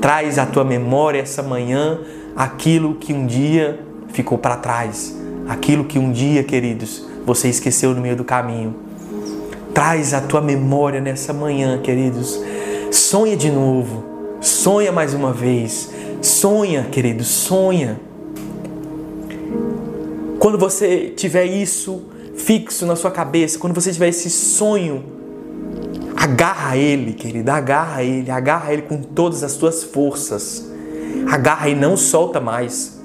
Traz 0.00 0.38
à 0.38 0.46
tua 0.46 0.64
memória 0.64 1.20
essa 1.20 1.42
manhã 1.42 1.98
aquilo 2.34 2.94
que 2.94 3.12
um 3.12 3.26
dia 3.26 3.80
ficou 4.08 4.38
para 4.38 4.56
trás. 4.56 5.14
Aquilo 5.48 5.84
que 5.84 5.98
um 5.98 6.10
dia, 6.10 6.42
queridos, 6.42 7.06
você 7.26 7.48
esqueceu 7.48 7.92
no 7.92 8.00
meio 8.00 8.14
do 8.14 8.24
caminho. 8.24 8.76
Traz 9.74 10.14
a 10.14 10.20
tua 10.20 10.40
memória 10.40 11.00
nessa 11.00 11.32
manhã, 11.32 11.78
queridos. 11.82 12.40
Sonha 12.92 13.36
de 13.36 13.50
novo. 13.50 14.04
Sonha 14.40 14.92
mais 14.92 15.12
uma 15.12 15.32
vez. 15.32 15.90
Sonha, 16.22 16.84
querido, 16.84 17.24
sonha. 17.24 18.00
Quando 20.38 20.56
você 20.56 21.12
tiver 21.16 21.44
isso 21.44 22.04
fixo 22.36 22.86
na 22.86 22.94
sua 22.94 23.10
cabeça, 23.10 23.58
quando 23.58 23.74
você 23.74 23.92
tiver 23.92 24.08
esse 24.08 24.30
sonho, 24.30 25.02
agarra 26.16 26.76
ele, 26.76 27.12
querido, 27.12 27.50
agarra 27.50 28.04
ele, 28.04 28.30
agarra 28.30 28.72
ele 28.72 28.82
com 28.82 29.02
todas 29.02 29.42
as 29.42 29.52
suas 29.52 29.82
forças. 29.82 30.70
Agarra 31.28 31.68
e 31.68 31.74
não 31.74 31.96
solta 31.96 32.40
mais. 32.40 32.95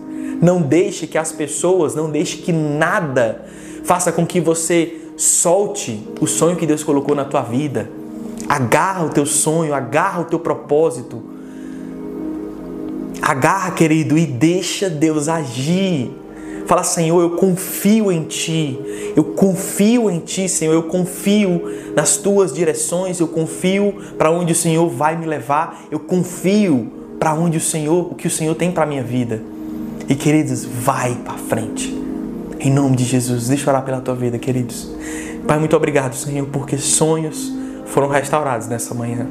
Não 0.42 0.60
deixe 0.60 1.06
que 1.06 1.18
as 1.18 1.32
pessoas, 1.32 1.94
não 1.94 2.10
deixe 2.10 2.38
que 2.38 2.52
nada 2.52 3.46
faça 3.84 4.12
com 4.12 4.26
que 4.26 4.40
você 4.40 4.98
solte 5.16 6.08
o 6.20 6.26
sonho 6.26 6.56
que 6.56 6.66
Deus 6.66 6.84
colocou 6.84 7.16
na 7.16 7.26
tua 7.26 7.44
vida. 7.44 7.90
Agarra 8.50 9.06
o 9.06 9.10
teu 9.10 9.26
sonho, 9.26 9.74
agarra 9.74 10.22
o 10.22 10.26
teu 10.26 10.40
propósito. 10.40 11.22
Agarra, 13.22 13.72
querido, 13.72 14.18
e 14.18 14.26
deixa 14.26 14.90
Deus 14.90 15.30
agir. 15.30 16.12
Fala, 16.66 16.84
Senhor, 16.84 17.22
eu 17.22 17.32
confio 17.32 18.12
em 18.12 18.24
Ti. 18.24 18.80
Eu 19.16 19.24
confio 19.24 20.10
em 20.10 20.20
Ti, 20.20 20.50
Senhor. 20.50 20.74
Eu 20.74 20.84
confio 20.84 21.62
nas 21.96 22.18
Tuas 22.18 22.52
direções. 22.52 23.20
Eu 23.20 23.28
confio 23.28 23.94
para 24.18 24.32
onde 24.32 24.54
o 24.54 24.56
Senhor 24.56 24.90
vai 24.90 25.16
me 25.16 25.26
levar. 25.26 25.84
Eu 25.92 26.00
confio 26.00 26.92
para 27.20 27.34
onde 27.34 27.58
o 27.58 27.62
Senhor, 27.62 28.12
o 28.12 28.16
que 28.16 28.28
o 28.28 28.32
Senhor 28.32 28.56
tem 28.56 28.72
para 28.72 28.86
minha 28.86 29.04
vida. 29.04 29.42
E 30.12 30.16
queridos, 30.16 30.66
vai 30.66 31.16
para 31.16 31.38
frente. 31.38 31.88
Em 32.60 32.70
nome 32.70 32.98
de 32.98 33.06
Jesus, 33.06 33.48
deixa 33.48 33.64
eu 33.64 33.70
orar 33.70 33.86
pela 33.86 34.02
tua 34.02 34.14
vida, 34.14 34.38
queridos. 34.38 34.92
Pai, 35.48 35.58
muito 35.58 35.74
obrigado, 35.74 36.18
Senhor, 36.18 36.46
porque 36.48 36.78
sonhos 36.78 37.50
foram 37.86 38.10
restaurados 38.10 38.68
nessa 38.68 38.94
manhã. 38.94 39.26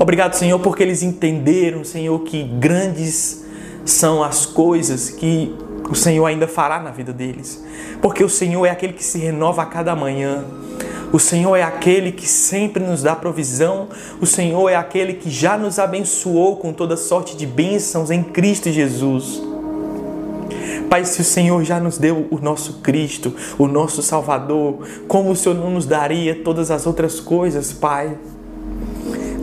Obrigado, 0.00 0.32
Senhor, 0.32 0.58
porque 0.60 0.82
eles 0.82 1.02
entenderam, 1.02 1.84
Senhor, 1.84 2.18
que 2.20 2.42
grandes 2.42 3.44
são 3.84 4.24
as 4.24 4.46
coisas 4.46 5.10
que 5.10 5.54
o 5.90 5.94
Senhor 5.94 6.24
ainda 6.24 6.48
fará 6.48 6.80
na 6.80 6.90
vida 6.90 7.12
deles. 7.12 7.62
Porque 8.00 8.24
o 8.24 8.30
Senhor 8.30 8.64
é 8.64 8.70
aquele 8.70 8.94
que 8.94 9.04
se 9.04 9.18
renova 9.18 9.64
a 9.64 9.66
cada 9.66 9.94
manhã. 9.94 10.42
O 11.14 11.20
Senhor 11.20 11.54
é 11.54 11.62
aquele 11.62 12.10
que 12.10 12.26
sempre 12.26 12.82
nos 12.82 13.04
dá 13.04 13.14
provisão. 13.14 13.86
O 14.20 14.26
Senhor 14.26 14.68
é 14.68 14.74
aquele 14.74 15.14
que 15.14 15.30
já 15.30 15.56
nos 15.56 15.78
abençoou 15.78 16.56
com 16.56 16.72
toda 16.72 16.96
sorte 16.96 17.36
de 17.36 17.46
bênçãos 17.46 18.10
em 18.10 18.20
Cristo 18.20 18.68
Jesus. 18.68 19.40
Pai, 20.90 21.04
se 21.04 21.20
o 21.20 21.24
Senhor 21.24 21.62
já 21.62 21.78
nos 21.78 21.98
deu 21.98 22.26
o 22.32 22.38
nosso 22.40 22.80
Cristo, 22.80 23.32
o 23.56 23.68
nosso 23.68 24.02
Salvador, 24.02 24.80
como 25.06 25.30
o 25.30 25.36
Senhor 25.36 25.54
não 25.54 25.70
nos 25.70 25.86
daria 25.86 26.34
todas 26.42 26.68
as 26.72 26.84
outras 26.84 27.20
coisas, 27.20 27.72
Pai? 27.72 28.18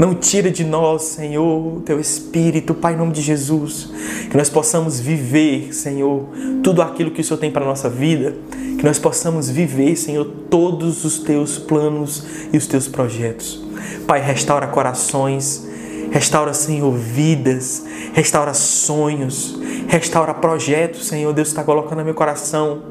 Não 0.01 0.15
tira 0.15 0.49
de 0.49 0.63
nós, 0.63 1.03
Senhor, 1.03 1.79
teu 1.85 1.99
Espírito, 1.99 2.73
Pai, 2.73 2.95
em 2.95 2.97
nome 2.97 3.11
de 3.11 3.21
Jesus. 3.21 3.87
Que 4.31 4.35
nós 4.35 4.49
possamos 4.49 4.99
viver, 4.99 5.71
Senhor, 5.75 6.25
tudo 6.63 6.81
aquilo 6.81 7.11
que 7.11 7.21
o 7.21 7.23
Senhor 7.23 7.37
tem 7.37 7.51
para 7.51 7.63
a 7.63 7.67
nossa 7.67 7.87
vida. 7.87 8.33
Que 8.79 8.83
nós 8.83 8.97
possamos 8.97 9.47
viver, 9.47 9.95
Senhor, 9.95 10.25
todos 10.49 11.05
os 11.05 11.19
teus 11.19 11.59
planos 11.59 12.25
e 12.51 12.57
os 12.57 12.65
teus 12.65 12.87
projetos. 12.87 13.63
Pai, 14.07 14.19
restaura 14.19 14.65
corações, 14.65 15.67
restaura, 16.09 16.51
Senhor, 16.51 16.91
vidas, 16.97 17.85
restaura 18.15 18.55
sonhos, 18.55 19.61
Restaura 19.87 20.33
projetos, 20.33 21.05
Senhor. 21.05 21.31
Deus 21.31 21.49
está 21.49 21.63
colocando 21.63 21.99
no 21.99 22.05
meu 22.05 22.13
coração. 22.15 22.81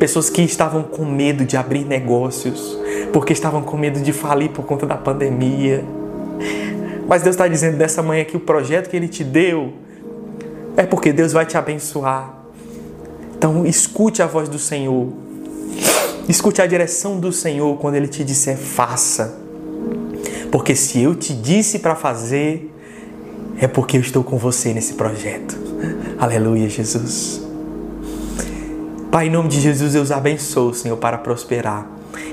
Pessoas 0.00 0.28
que 0.28 0.42
estavam 0.42 0.82
com 0.82 1.06
medo 1.06 1.44
de 1.44 1.56
abrir 1.56 1.84
negócios, 1.84 2.76
porque 3.12 3.32
estavam 3.32 3.62
com 3.62 3.78
medo 3.78 4.00
de 4.00 4.12
falir 4.12 4.50
por 4.50 4.64
conta 4.66 4.84
da 4.84 4.96
pandemia. 4.96 6.01
Mas 7.06 7.22
Deus 7.22 7.34
está 7.34 7.48
dizendo 7.48 7.76
nessa 7.76 8.02
manhã 8.02 8.24
que 8.24 8.36
o 8.36 8.40
projeto 8.40 8.88
que 8.88 8.96
Ele 8.96 9.08
te 9.08 9.24
deu 9.24 9.72
é 10.76 10.84
porque 10.84 11.12
Deus 11.12 11.32
vai 11.32 11.44
te 11.44 11.56
abençoar. 11.56 12.42
Então 13.36 13.66
escute 13.66 14.22
a 14.22 14.26
voz 14.26 14.48
do 14.48 14.58
Senhor. 14.58 15.08
Escute 16.28 16.62
a 16.62 16.66
direção 16.66 17.18
do 17.18 17.32
Senhor 17.32 17.76
quando 17.78 17.96
Ele 17.96 18.08
te 18.08 18.24
disser 18.24 18.56
faça. 18.56 19.38
Porque 20.50 20.74
se 20.74 21.00
eu 21.00 21.14
te 21.14 21.32
disse 21.34 21.78
para 21.78 21.94
fazer, 21.94 22.72
é 23.58 23.66
porque 23.66 23.96
eu 23.96 24.00
estou 24.00 24.22
com 24.22 24.36
você 24.36 24.72
nesse 24.72 24.94
projeto. 24.94 25.56
Aleluia, 26.18 26.68
Jesus. 26.68 27.42
Pai, 29.10 29.26
em 29.26 29.30
nome 29.30 29.48
de 29.48 29.60
Jesus, 29.60 29.94
eu 29.94 30.02
os 30.02 30.10
abençoo, 30.10 30.72
Senhor, 30.72 30.96
para 30.96 31.18
prosperar. 31.18 31.86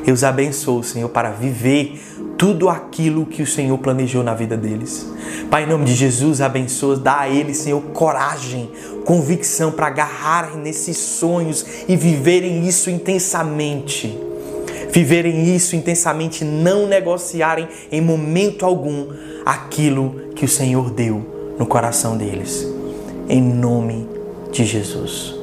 Eu 0.06 0.14
os 0.14 0.24
abençoo, 0.24 0.84
Senhor, 0.84 1.10
para 1.10 1.32
viver 1.32 2.00
tudo 2.38 2.70
aquilo 2.70 3.26
que 3.26 3.42
o 3.42 3.48
Senhor 3.48 3.78
planejou 3.78 4.24
na 4.24 4.34
vida 4.34 4.56
deles. 4.56 5.08
Pai, 5.50 5.64
em 5.64 5.68
nome 5.68 5.86
de 5.86 5.94
Jesus, 5.94 6.42
abençoa, 6.42 6.96
dá 6.96 7.22
a 7.22 7.30
eles, 7.30 7.58
Senhor, 7.58 7.82
coragem, 7.94 8.70
convicção 9.06 9.72
para 9.72 9.88
agarrarem 9.88 10.58
nesses 10.58 10.98
sonhos 10.98 11.66
e 11.88 11.96
viverem 11.96 12.68
isso 12.68 12.90
intensamente. 12.90 14.18
Viverem 14.92 15.56
isso 15.56 15.76
intensamente, 15.76 16.44
não 16.44 16.88
negociarem 16.88 17.68
em 17.92 18.02
momento 18.02 18.66
algum 18.66 19.08
aquilo 19.46 20.32
que 20.36 20.46
o 20.46 20.50
Senhor 20.50 20.90
deu 20.90 21.56
no 21.60 21.66
coração 21.66 22.18
deles 22.18 22.80
em 23.30 23.42
nome 23.42 24.10
de 24.52 24.66
Jesus. 24.66 25.36